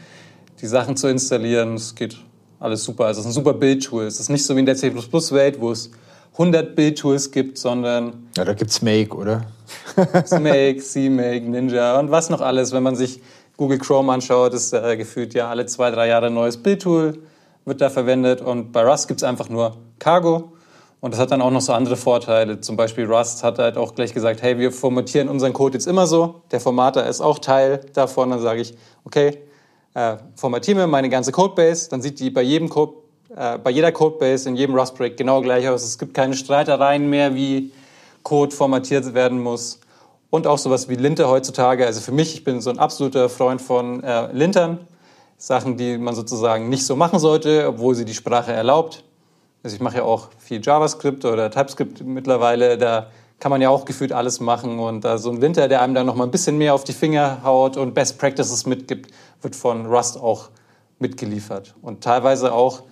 [0.60, 2.18] die Sachen zu installieren, es geht
[2.60, 3.06] alles super.
[3.06, 4.04] Also es ist ein super Bildtool.
[4.04, 5.90] Es ist nicht so wie in der C++-Welt, wo es
[6.34, 8.28] 100 Bildtools gibt, sondern...
[8.36, 9.46] Ja, da gibt es Make, oder?
[10.30, 12.72] Make, CMake, Ninja und was noch alles.
[12.72, 13.20] Wenn man sich
[13.56, 17.18] Google Chrome anschaut, ist äh, gefühlt ja alle zwei, drei Jahre ein neues Bildtool
[17.64, 18.40] wird da verwendet.
[18.40, 20.52] Und bei Rust gibt es einfach nur Cargo.
[21.00, 22.60] Und das hat dann auch noch so andere Vorteile.
[22.60, 26.06] Zum Beispiel Rust hat halt auch gleich gesagt, hey, wir formatieren unseren Code jetzt immer
[26.06, 26.42] so.
[26.52, 28.30] Der Formater ist auch Teil davon.
[28.30, 28.74] Dann sage ich,
[29.04, 29.38] okay,
[29.94, 32.94] äh, formatiere mir meine ganze Codebase, dann sieht die bei jedem Code,
[33.36, 35.82] äh, bei jeder Codebase in jedem Rust-Projekt genau gleich aus.
[35.82, 37.72] Es gibt keine Streitereien mehr, wie
[38.22, 39.80] Code formatiert werden muss.
[40.32, 41.84] Und auch sowas wie Linter heutzutage.
[41.84, 44.78] Also für mich, ich bin so ein absoluter Freund von äh, Lintern.
[45.36, 49.04] Sachen, die man sozusagen nicht so machen sollte, obwohl sie die Sprache erlaubt.
[49.62, 52.78] Also ich mache ja auch viel JavaScript oder TypeScript mittlerweile.
[52.78, 53.10] Da
[53.40, 54.78] kann man ja auch gefühlt alles machen.
[54.78, 56.94] Und da so ein Linter, der einem da noch mal ein bisschen mehr auf die
[56.94, 59.10] Finger haut und Best Practices mitgibt,
[59.42, 60.48] wird von Rust auch
[60.98, 61.74] mitgeliefert.
[61.82, 62.84] Und teilweise auch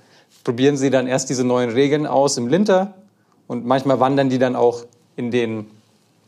[0.45, 2.93] probieren sie dann erst diese neuen Regeln aus im Linter
[3.47, 4.85] und manchmal wandern die dann auch
[5.17, 5.71] in, den,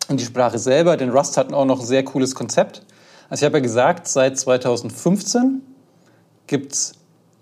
[0.09, 2.83] in die Sprache selber, denn Rust hat auch noch ein sehr cooles Konzept.
[3.29, 5.63] Also ich habe ja gesagt, seit 2015
[6.47, 6.95] gibt es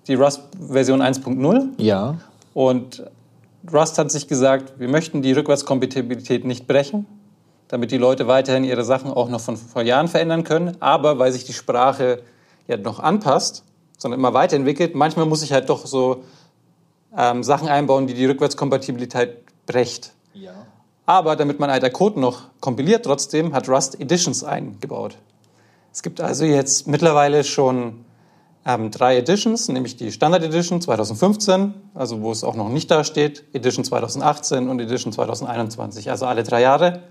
[0.07, 1.69] die Rust-Version 1.0.
[1.79, 2.17] Ja.
[2.55, 3.05] Und
[3.73, 7.07] Rust hat sich gesagt, wir möchten die Rückwärtskompatibilität nicht brechen,
[7.69, 10.77] damit die Leute weiterhin ihre Sachen auch noch von vor Jahren verändern können.
[10.81, 12.23] Aber weil sich die Sprache
[12.67, 13.65] ja noch anpasst,
[13.99, 14.95] sondern immer weiterentwickelt.
[14.95, 16.25] Manchmal muss ich halt doch so
[17.17, 19.37] ähm, Sachen einbauen, die die Rückwärtskompatibilität
[19.67, 20.13] brecht.
[20.33, 20.53] Ja.
[21.11, 25.17] Aber damit mein alter Code noch kompiliert trotzdem, hat Rust Editions eingebaut.
[25.93, 28.05] Es gibt also jetzt mittlerweile schon
[28.65, 33.03] ähm, drei Editions, nämlich die Standard Edition 2015, also wo es auch noch nicht da
[33.03, 36.13] steht, Edition 2018 und Edition 2021.
[36.13, 37.03] Also alle drei Jahre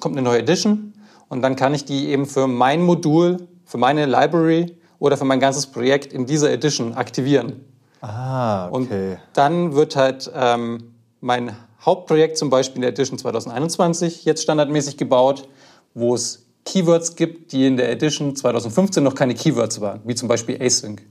[0.00, 0.94] kommt eine neue Edition
[1.28, 5.38] und dann kann ich die eben für mein Modul, für meine Library oder für mein
[5.38, 7.64] ganzes Projekt in dieser Edition aktivieren.
[8.00, 9.12] Ah, okay.
[9.12, 11.54] Und dann wird halt ähm, mein
[11.86, 15.48] Hauptprojekt zum Beispiel in der Edition 2021 jetzt standardmäßig gebaut,
[15.94, 20.28] wo es Keywords gibt, die in der Edition 2015 noch keine Keywords waren, wie zum
[20.28, 21.02] Beispiel async.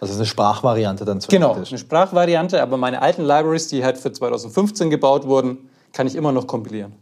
[0.00, 4.12] Also eine Sprachvariante dann zur Genau, eine Sprachvariante, aber meine alten Libraries, die halt für
[4.12, 6.94] 2015 gebaut wurden, kann ich immer noch kompilieren.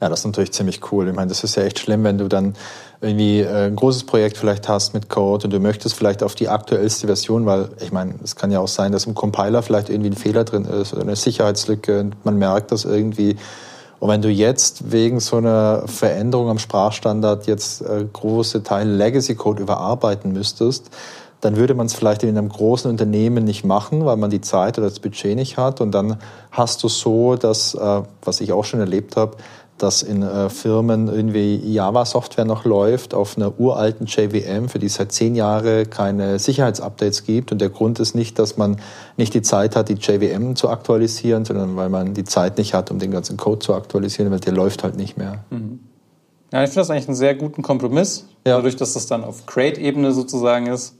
[0.00, 1.08] Ja, das ist natürlich ziemlich cool.
[1.08, 2.54] Ich meine, das ist ja echt schlimm, wenn du dann
[3.00, 6.48] irgendwie äh, ein großes Projekt vielleicht hast mit Code und du möchtest vielleicht auf die
[6.48, 10.10] aktuellste Version, weil ich meine, es kann ja auch sein, dass im Compiler vielleicht irgendwie
[10.10, 13.36] ein Fehler drin ist oder eine Sicherheitslücke und man merkt das irgendwie.
[13.98, 19.34] Und wenn du jetzt wegen so einer Veränderung am Sprachstandard jetzt äh, große Teile Legacy
[19.34, 20.90] Code überarbeiten müsstest,
[21.40, 24.78] dann würde man es vielleicht in einem großen Unternehmen nicht machen, weil man die Zeit
[24.78, 25.80] oder das Budget nicht hat.
[25.80, 26.18] Und dann
[26.50, 29.36] hast du so, dass, äh, was ich auch schon erlebt habe,
[29.82, 34.94] dass in äh, Firmen irgendwie Java-Software noch läuft auf einer uralten JVM, für die es
[34.94, 37.52] seit zehn Jahren keine Sicherheitsupdates gibt.
[37.52, 38.80] Und der Grund ist nicht, dass man
[39.16, 42.90] nicht die Zeit hat, die JVM zu aktualisieren, sondern weil man die Zeit nicht hat,
[42.90, 45.44] um den ganzen Code zu aktualisieren, weil der läuft halt nicht mehr.
[45.50, 45.80] Mhm.
[46.52, 48.56] Ja, ich finde das eigentlich einen sehr guten Kompromiss, ja.
[48.56, 50.97] dadurch, dass das dann auf Crate-Ebene sozusagen ist.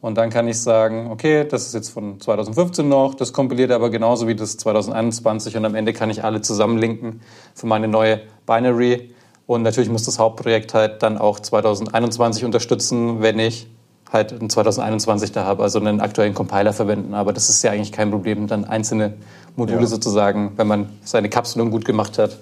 [0.00, 3.90] Und dann kann ich sagen, okay, das ist jetzt von 2015 noch, das kompiliert aber
[3.90, 7.20] genauso wie das 2021 und am Ende kann ich alle zusammenlinken
[7.54, 9.12] für meine neue Binary.
[9.46, 13.66] Und natürlich muss das Hauptprojekt halt dann auch 2021 unterstützen, wenn ich
[14.12, 17.14] halt ein 2021 da habe, also einen aktuellen Compiler verwenden.
[17.14, 19.14] Aber das ist ja eigentlich kein Problem, dann einzelne
[19.56, 19.86] Module ja.
[19.86, 22.38] sozusagen, wenn man seine Kapselung gut gemacht hat,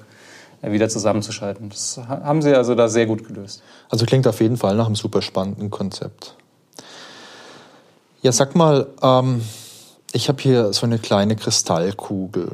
[0.63, 1.71] wieder zusammenzuschalten.
[1.71, 3.63] Das haben sie also da sehr gut gelöst.
[3.89, 6.37] Also klingt auf jeden Fall nach einem super spannenden Konzept.
[8.27, 9.41] Ja, sag mal, ähm,
[10.11, 12.51] ich habe hier so eine kleine Kristallkugel.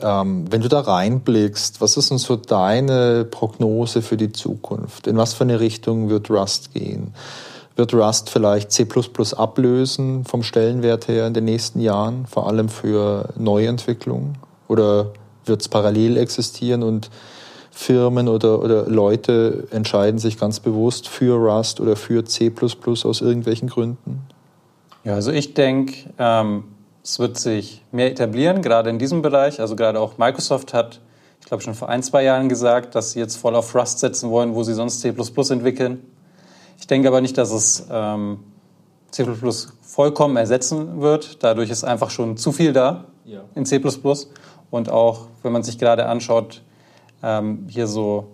[0.00, 5.08] Ähm, wenn du da reinblickst, was ist denn so deine Prognose für die Zukunft?
[5.08, 7.12] In was für eine Richtung wird Rust gehen?
[7.74, 8.86] Wird Rust vielleicht C
[9.36, 14.36] ablösen vom Stellenwert her in den nächsten Jahren, vor allem für Neuentwicklung?
[14.68, 15.10] Oder
[15.44, 17.10] wird es parallel existieren und
[17.72, 22.52] Firmen oder, oder Leute entscheiden sich ganz bewusst für Rust oder für C
[23.02, 24.28] aus irgendwelchen Gründen?
[25.08, 26.64] Ja, also ich denke, ähm,
[27.02, 29.58] es wird sich mehr etablieren, gerade in diesem Bereich.
[29.58, 31.00] Also gerade auch Microsoft hat,
[31.40, 34.28] ich glaube schon vor ein, zwei Jahren gesagt, dass sie jetzt voll auf Rust setzen
[34.28, 36.04] wollen, wo sie sonst C++ entwickeln.
[36.78, 38.40] Ich denke aber nicht, dass es ähm,
[39.10, 39.24] C++
[39.80, 41.42] vollkommen ersetzen wird.
[41.42, 43.40] Dadurch ist einfach schon zu viel da ja.
[43.54, 43.80] in C++.
[44.70, 46.60] Und auch, wenn man sich gerade anschaut,
[47.22, 48.28] ähm, hier so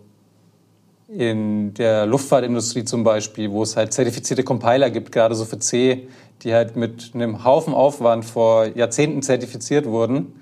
[1.08, 6.08] in der Luftfahrtindustrie zum Beispiel, wo es halt zertifizierte Compiler gibt, gerade so für C,
[6.44, 10.40] die halt mit einem Haufen Aufwand vor Jahrzehnten zertifiziert wurden,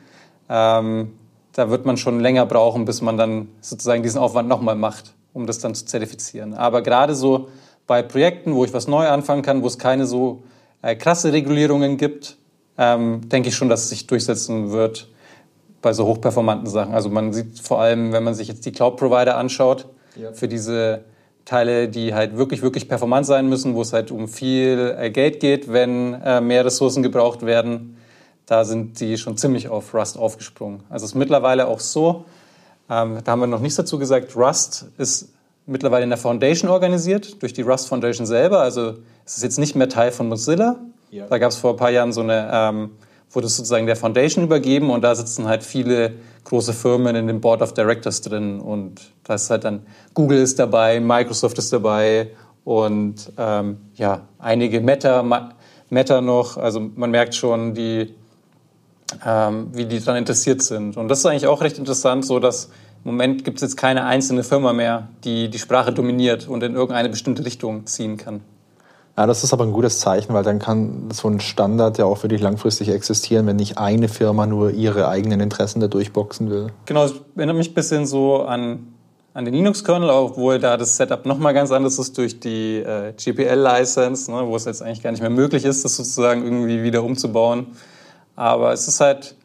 [0.48, 1.12] ähm,
[1.52, 5.46] da wird man schon länger brauchen, bis man dann sozusagen diesen Aufwand nochmal macht, um
[5.46, 6.54] das dann zu zertifizieren.
[6.54, 7.48] Aber gerade so
[7.86, 10.42] bei Projekten, wo ich was neu anfangen kann, wo es keine so
[10.82, 12.36] äh, krasse Regulierungen gibt,
[12.78, 15.08] ähm, denke ich schon, dass es sich durchsetzen wird
[15.82, 16.94] bei so hochperformanten Sachen.
[16.94, 20.32] Also man sieht vor allem, wenn man sich jetzt die Cloud-Provider anschaut, ja.
[20.32, 21.04] für diese
[21.44, 25.40] Teile, die halt wirklich, wirklich performant sein müssen, wo es halt um viel äh, Geld
[25.40, 27.96] geht, wenn äh, mehr Ressourcen gebraucht werden.
[28.46, 30.80] Da sind die schon ziemlich auf Rust aufgesprungen.
[30.88, 32.24] Also es ist mittlerweile auch so,
[32.90, 35.32] ähm, da haben wir noch nichts dazu gesagt, Rust ist
[35.66, 38.60] mittlerweile in der Foundation organisiert, durch die Rust Foundation selber.
[38.60, 40.76] Also es ist jetzt nicht mehr Teil von Mozilla.
[41.10, 41.26] Ja.
[41.26, 42.90] Da gab es vor ein paar Jahren so eine ähm,
[43.32, 46.12] wurde es sozusagen der Foundation übergeben und da sitzen halt viele
[46.44, 50.58] große Firmen in dem Board of Directors drin und da ist halt dann Google ist
[50.58, 52.30] dabei, Microsoft ist dabei
[52.64, 55.50] und ähm, ja, einige Meta,
[55.90, 58.14] Meta noch, also man merkt schon, die,
[59.26, 60.96] ähm, wie die daran interessiert sind.
[60.96, 62.66] Und das ist eigentlich auch recht interessant, so dass
[63.04, 66.74] im Moment gibt es jetzt keine einzelne Firma mehr, die die Sprache dominiert und in
[66.74, 68.42] irgendeine bestimmte Richtung ziehen kann.
[69.16, 72.22] Ja, das ist aber ein gutes Zeichen, weil dann kann so ein Standard ja auch
[72.22, 76.68] wirklich langfristig existieren, wenn nicht eine Firma nur ihre eigenen Interessen da durchboxen will.
[76.86, 78.94] Genau, es erinnert mich ein bisschen so an,
[79.34, 84.30] an den Linux-Kernel, obwohl da das Setup nochmal ganz anders ist durch die äh, GPL-License,
[84.30, 87.66] ne, wo es jetzt eigentlich gar nicht mehr möglich ist, das sozusagen irgendwie wieder umzubauen.
[88.34, 89.36] Aber es ist halt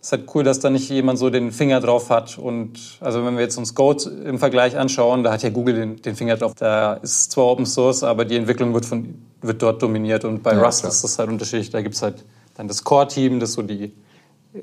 [0.00, 2.38] ist halt cool, dass da nicht jemand so den Finger drauf hat.
[2.38, 6.02] Und also wenn wir jetzt uns Goat im Vergleich anschauen, da hat ja Google den,
[6.02, 6.54] den Finger drauf.
[6.54, 10.24] Da ist zwar Open Source, aber die Entwicklung wird, von, wird dort dominiert.
[10.24, 10.92] Und bei ja, Rust klar.
[10.92, 11.70] ist das halt unterschiedlich.
[11.70, 12.24] Da gibt es halt
[12.54, 13.92] dann das Core-Team, das so die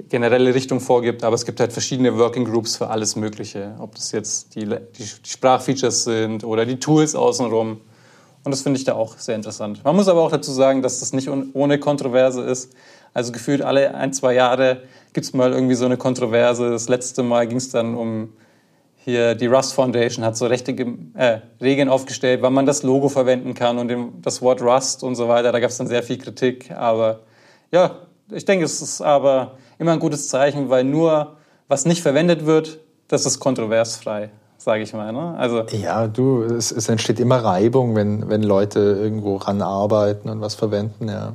[0.10, 3.76] generelle Richtung vorgibt, aber es gibt halt verschiedene Working Groups für alles Mögliche.
[3.80, 4.76] Ob das jetzt die, die,
[5.24, 7.80] die Sprachfeatures sind oder die Tools außenrum.
[8.44, 9.84] Und das finde ich da auch sehr interessant.
[9.84, 12.74] Man muss aber auch dazu sagen, dass das nicht ohne Kontroverse ist.
[13.14, 14.82] Also gefühlt alle ein, zwei Jahre
[15.14, 16.70] gibt es mal irgendwie so eine Kontroverse.
[16.70, 18.34] Das letzte Mal ging es dann um
[19.08, 20.74] hier die Rust Foundation hat so rechte
[21.14, 25.16] äh, Regeln aufgestellt, wann man das Logo verwenden kann und dem, das Wort Rust und
[25.16, 25.54] so weiter.
[25.54, 26.72] Da gab es dann sehr viel Kritik.
[26.72, 27.22] Aber
[27.72, 28.00] ja,
[28.30, 31.38] ich denke, es ist aber immer ein gutes Zeichen, weil nur
[31.70, 35.14] was nicht verwendet wird, das ist kontroversfrei, sage ich mal.
[35.14, 35.36] Ne?
[35.38, 40.56] Also ja, du, es, es, entsteht immer Reibung, wenn, wenn Leute irgendwo ranarbeiten und was
[40.56, 41.08] verwenden.
[41.08, 41.34] Ja.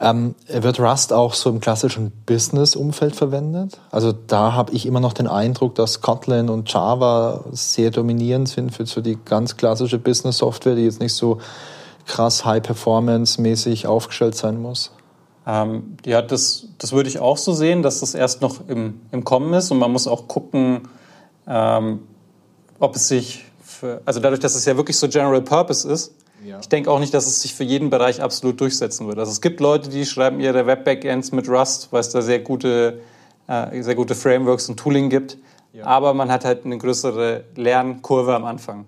[0.00, 3.80] Ähm, wird Rust auch so im klassischen Business-Umfeld verwendet?
[3.90, 8.72] Also da habe ich immer noch den Eindruck, dass Kotlin und Java sehr dominierend sind
[8.72, 11.38] für so die ganz klassische Business-Software, die jetzt nicht so
[12.06, 14.92] krass High-Performance-mäßig aufgestellt sein muss.
[15.46, 19.24] Ähm, ja, das, das würde ich auch so sehen, dass das erst noch im, im
[19.24, 20.88] Kommen ist und man muss auch gucken,
[21.46, 22.00] ähm,
[22.78, 26.12] ob es sich, für, also dadurch, dass es ja wirklich so General Purpose ist,
[26.44, 26.58] ja.
[26.60, 29.18] Ich denke auch nicht, dass es sich für jeden Bereich absolut durchsetzen wird.
[29.18, 33.00] Also es gibt Leute, die schreiben ihre Web-Backends mit Rust, weil es da sehr gute,
[33.46, 35.38] äh, sehr gute Frameworks und Tooling gibt.
[35.72, 35.84] ja.
[35.84, 38.86] aber man hat halt eine größere Lernkurve am Anfang.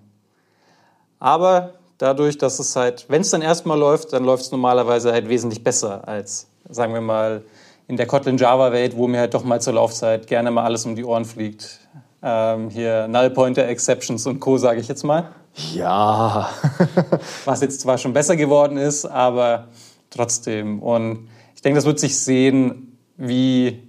[1.19, 5.29] Aber dadurch, dass es halt, wenn es dann erstmal läuft, dann läuft es normalerweise halt
[5.29, 7.43] wesentlich besser als, sagen wir mal,
[7.87, 10.85] in der Kotlin Java Welt, wo mir halt doch mal zur Laufzeit gerne mal alles
[10.85, 11.79] um die Ohren fliegt.
[12.23, 14.57] Ähm, hier Null Pointer Exceptions und Co.
[14.57, 15.29] sage ich jetzt mal.
[15.55, 16.49] Ja.
[17.45, 19.67] Was jetzt zwar schon besser geworden ist, aber
[20.09, 20.81] trotzdem.
[20.81, 23.83] Und ich denke, das wird sich sehen, wie,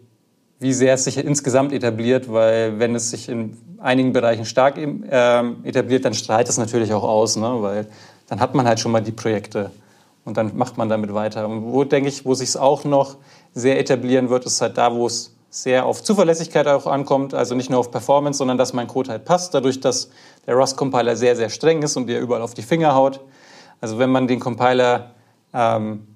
[0.58, 5.56] wie sehr es sich insgesamt etabliert, weil wenn es sich in einigen Bereichen stark ähm,
[5.64, 7.56] etabliert, dann strahlt es natürlich auch aus, ne?
[7.60, 7.86] weil
[8.28, 9.70] dann hat man halt schon mal die Projekte
[10.24, 11.48] und dann macht man damit weiter.
[11.48, 13.16] Und wo denke ich, wo sich es auch noch
[13.54, 17.68] sehr etablieren wird, ist halt da, wo es sehr auf Zuverlässigkeit auch ankommt, also nicht
[17.68, 20.08] nur auf Performance, sondern dass mein Code halt passt, dadurch, dass
[20.46, 23.20] der Rust-Compiler sehr, sehr streng ist und dir überall auf die Finger haut.
[23.78, 25.10] Also wenn man den Compiler
[25.52, 26.11] ähm,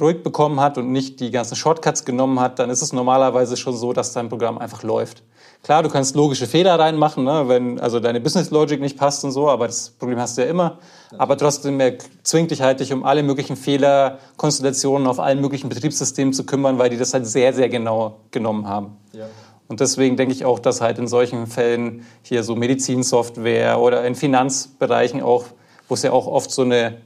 [0.00, 3.76] ruhig bekommen hat und nicht die ganzen Shortcuts genommen hat, dann ist es normalerweise schon
[3.76, 5.22] so, dass dein Programm einfach läuft.
[5.62, 9.32] Klar, du kannst logische Fehler reinmachen, ne, wenn also deine Business Logic nicht passt und
[9.32, 10.78] so, aber das Problem hast du ja immer.
[11.18, 16.32] Aber trotzdem er zwingt dich halt, dich um alle möglichen Fehlerkonstellationen auf allen möglichen Betriebssystemen
[16.32, 18.96] zu kümmern, weil die das halt sehr, sehr genau genommen haben.
[19.12, 19.26] Ja.
[19.68, 24.14] Und deswegen denke ich auch, dass halt in solchen Fällen hier so Medizinsoftware oder in
[24.14, 25.44] Finanzbereichen auch,
[25.88, 26.96] wo es ja auch oft so eine,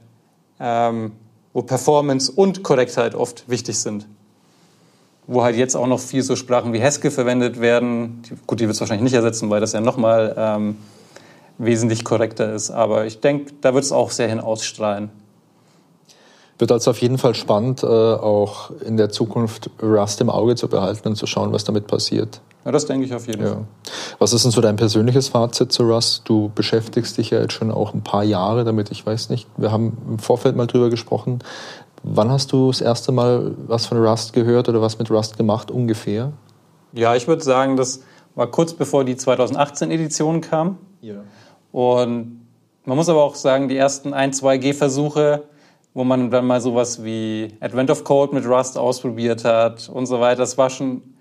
[0.61, 1.11] ähm,
[1.55, 4.05] wo Performance und Korrektheit oft wichtig sind
[5.27, 8.21] wo halt jetzt auch noch viel so Sprachen wie Haskell verwendet werden.
[8.45, 10.77] Gut, die wird es wahrscheinlich nicht ersetzen, weil das ja nochmal ähm,
[11.57, 12.69] wesentlich korrekter ist.
[12.71, 15.09] Aber ich denke, da wird es auch sehr hin ausstrahlen.
[16.57, 20.67] Wird also auf jeden Fall spannend, äh, auch in der Zukunft Rust im Auge zu
[20.67, 22.39] behalten und zu schauen, was damit passiert.
[22.65, 23.53] Ja, das denke ich auf jeden ja.
[23.53, 23.65] Fall.
[24.17, 26.23] Was ist denn so dein persönliches Fazit zu Rust?
[26.25, 28.89] Du beschäftigst dich ja jetzt schon auch ein paar Jahre damit.
[28.91, 31.39] Ich weiß nicht, wir haben im Vorfeld mal drüber gesprochen.
[32.01, 35.69] Wann hast du das erste Mal was von Rust gehört oder was mit Rust gemacht
[35.69, 36.33] ungefähr?
[36.93, 38.01] Ja, ich würde sagen, das
[38.33, 40.79] war kurz bevor die 2018-Edition kam.
[41.01, 41.15] Ja.
[41.71, 42.47] Und
[42.85, 45.43] man muss aber auch sagen, die ersten ein, zwei Gehversuche,
[45.93, 50.19] wo man dann mal sowas wie Advent of Code mit Rust ausprobiert hat und so
[50.19, 51.14] weiter, das war schon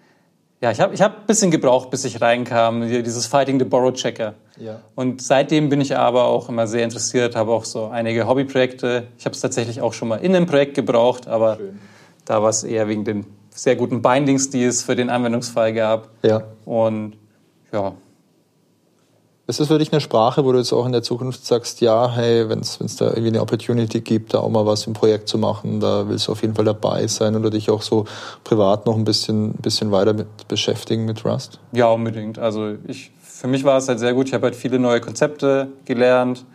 [0.64, 3.92] ja, ich habe ich hab ein bisschen gebraucht, bis ich reinkam, dieses Fighting the Borrow
[3.92, 4.32] Checker.
[4.56, 4.80] Ja.
[4.94, 9.08] Und seitdem bin ich aber auch immer sehr interessiert, habe auch so einige Hobbyprojekte.
[9.18, 11.78] Ich habe es tatsächlich auch schon mal in einem Projekt gebraucht, aber Schön.
[12.24, 16.08] da war es eher wegen den sehr guten Bindings, die es für den Anwendungsfall gab.
[16.22, 16.44] Ja.
[16.64, 17.18] Und
[17.70, 17.92] ja,
[19.46, 22.10] ist das für dich eine Sprache, wo du jetzt auch in der Zukunft sagst, ja,
[22.10, 25.36] hey, wenn es da irgendwie eine Opportunity gibt, da auch mal was im Projekt zu
[25.36, 28.06] machen, da willst du auf jeden Fall dabei sein oder dich auch so
[28.42, 31.60] privat noch ein bisschen, bisschen weiter mit beschäftigen mit Rust?
[31.72, 32.38] Ja, unbedingt.
[32.38, 34.28] Also ich, für mich war es halt sehr gut.
[34.28, 36.46] Ich habe halt viele neue Konzepte gelernt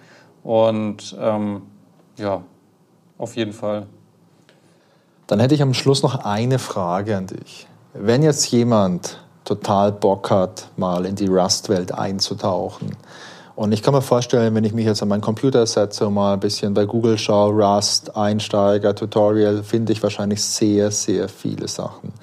[0.43, 1.61] und ähm,
[2.17, 2.41] ja,
[3.19, 3.85] auf jeden Fall.
[5.27, 7.67] Dann hätte ich am Schluss noch eine Frage an dich.
[7.93, 9.19] Wenn jetzt jemand
[9.49, 12.95] total Bock hat, mal in die Rust-Welt einzutauchen.
[13.55, 16.33] Und ich kann mir vorstellen, wenn ich mich jetzt an meinen Computer setze und mal
[16.33, 22.13] ein bisschen bei Google schaue, Rust, Einsteiger, Tutorial, finde ich wahrscheinlich sehr, sehr viele Sachen.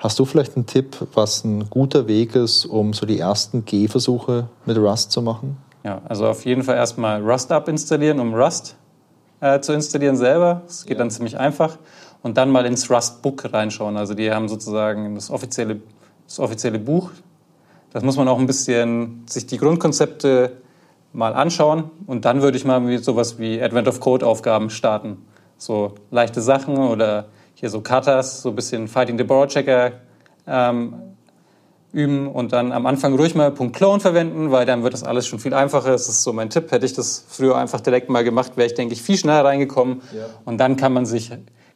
[0.00, 4.48] Hast du vielleicht einen Tipp, was ein guter Weg ist, um so die ersten Gehversuche
[4.66, 5.56] mit Rust zu machen?
[5.84, 8.76] Ja, also auf jeden Fall erstmal Rust Up installieren, um Rust
[9.40, 10.62] äh, zu installieren selber.
[10.66, 10.98] Das geht ja.
[10.98, 11.78] dann ziemlich einfach.
[12.22, 13.96] Und dann mal ins Rust Book reinschauen.
[13.96, 15.80] Also die haben sozusagen das offizielle
[16.32, 17.10] das offizielle Buch.
[17.92, 20.52] Das muss man auch ein bisschen sich die Grundkonzepte
[21.12, 25.18] mal anschauen und dann würde ich mal mit sowas wie Advent of Code Aufgaben starten.
[25.58, 29.92] So leichte Sachen oder hier so Katas, so ein bisschen Fighting the Borrow Checker
[30.46, 30.94] ähm,
[31.92, 35.26] üben und dann am Anfang ruhig mal Punkt .clone verwenden, weil dann wird das alles
[35.26, 35.90] schon viel einfacher.
[35.90, 36.72] Das ist so mein Tipp.
[36.72, 40.00] Hätte ich das früher einfach direkt mal gemacht, wäre ich, denke ich, viel schneller reingekommen.
[40.16, 40.24] Ja.
[40.46, 41.30] Und dann kann man sich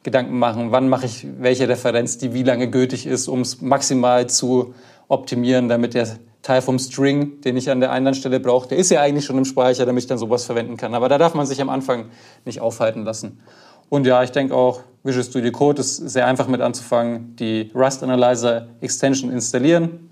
[0.07, 4.25] Gedanken machen, wann mache ich welche Referenz, die wie lange gültig ist, um es maximal
[4.27, 4.73] zu
[5.09, 6.07] optimieren, damit der
[6.41, 9.37] Teil vom String, den ich an der anderen Stelle brauche, der ist ja eigentlich schon
[9.37, 10.93] im Speicher, damit ich dann sowas verwenden kann.
[10.93, 12.05] Aber da darf man sich am Anfang
[12.45, 13.41] nicht aufhalten lassen.
[13.89, 18.01] Und ja, ich denke auch, Visual Studio Code ist sehr einfach mit anzufangen, die Rust
[18.01, 20.09] Analyzer Extension installieren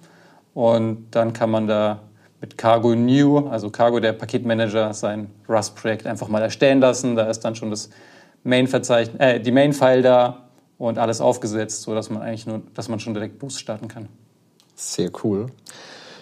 [0.53, 2.01] und dann kann man da
[2.41, 7.15] mit Cargo New, also Cargo der Paketmanager, sein Rust-Projekt einfach mal erstellen lassen.
[7.15, 7.89] Da ist dann schon das
[8.45, 10.45] Main-Verzeichnis, äh, die Main-File da
[10.77, 14.07] und alles aufgesetzt, sodass man eigentlich nur, dass man schon direkt Boost starten kann.
[14.75, 15.47] Sehr cool.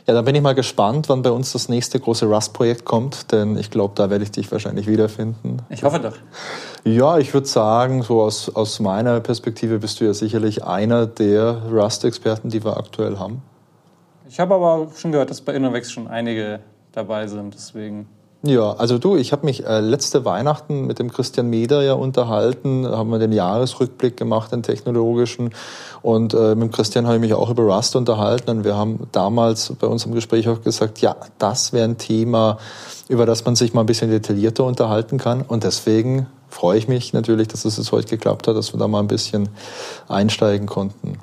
[0.05, 3.57] Ja, dann bin ich mal gespannt, wann bei uns das nächste große Rust-Projekt kommt, denn
[3.57, 5.59] ich glaube, da werde ich dich wahrscheinlich wiederfinden.
[5.69, 6.17] Ich hoffe doch.
[6.83, 11.63] Ja, ich würde sagen, so aus, aus meiner Perspektive bist du ja sicherlich einer der
[11.71, 13.41] Rust-Experten, die wir aktuell haben.
[14.27, 16.59] Ich habe aber schon gehört, dass bei Innovex schon einige
[16.91, 18.07] dabei sind, deswegen
[18.45, 22.85] Ja, also du, ich habe mich äh, letzte Weihnachten mit dem Christian Meder ja unterhalten,
[22.85, 25.53] haben wir den Jahresrückblick gemacht, den technologischen.
[26.01, 28.49] Und äh, mit dem Christian habe ich mich auch über Rust unterhalten.
[28.49, 32.57] Und wir haben damals bei unserem Gespräch auch gesagt, ja, das wäre ein Thema,
[33.07, 35.43] über das man sich mal ein bisschen detaillierter unterhalten kann.
[35.43, 38.89] Und deswegen freue ich mich natürlich, dass es jetzt heute geklappt hat, dass wir da
[38.89, 39.47] mal ein bisschen
[40.09, 41.17] einsteigen konnten.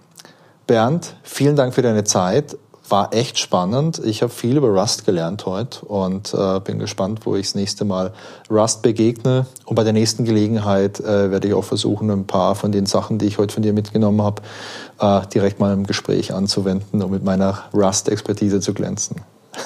[0.66, 2.56] Bernd, vielen Dank für deine Zeit
[2.90, 4.00] war echt spannend.
[4.04, 7.84] Ich habe viel über Rust gelernt heute und äh, bin gespannt, wo ich das nächste
[7.84, 8.12] Mal
[8.50, 9.46] Rust begegne.
[9.64, 13.18] Und bei der nächsten Gelegenheit äh, werde ich auch versuchen, ein paar von den Sachen,
[13.18, 14.42] die ich heute von dir mitgenommen habe,
[14.98, 19.16] äh, direkt mal im Gespräch anzuwenden, um mit meiner Rust-Expertise zu glänzen.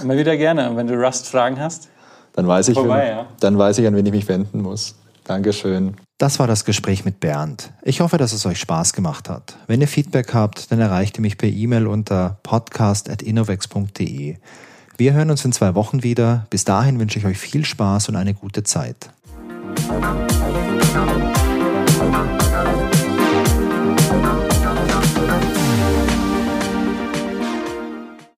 [0.02, 0.70] Immer wieder gerne.
[0.74, 1.88] wenn du Rust-Fragen hast,
[2.34, 3.26] dann weiß, ich, vorbei, wen, ja.
[3.40, 4.96] dann weiß ich, an wen ich mich wenden muss.
[5.24, 5.96] Dankeschön.
[6.18, 7.72] Das war das Gespräch mit Bernd.
[7.82, 9.56] Ich hoffe, dass es euch Spaß gemacht hat.
[9.66, 14.36] Wenn ihr Feedback habt, dann erreicht ihr mich per E-Mail unter podcast.innovex.de.
[14.96, 16.46] Wir hören uns in zwei Wochen wieder.
[16.50, 19.10] Bis dahin wünsche ich euch viel Spaß und eine gute Zeit.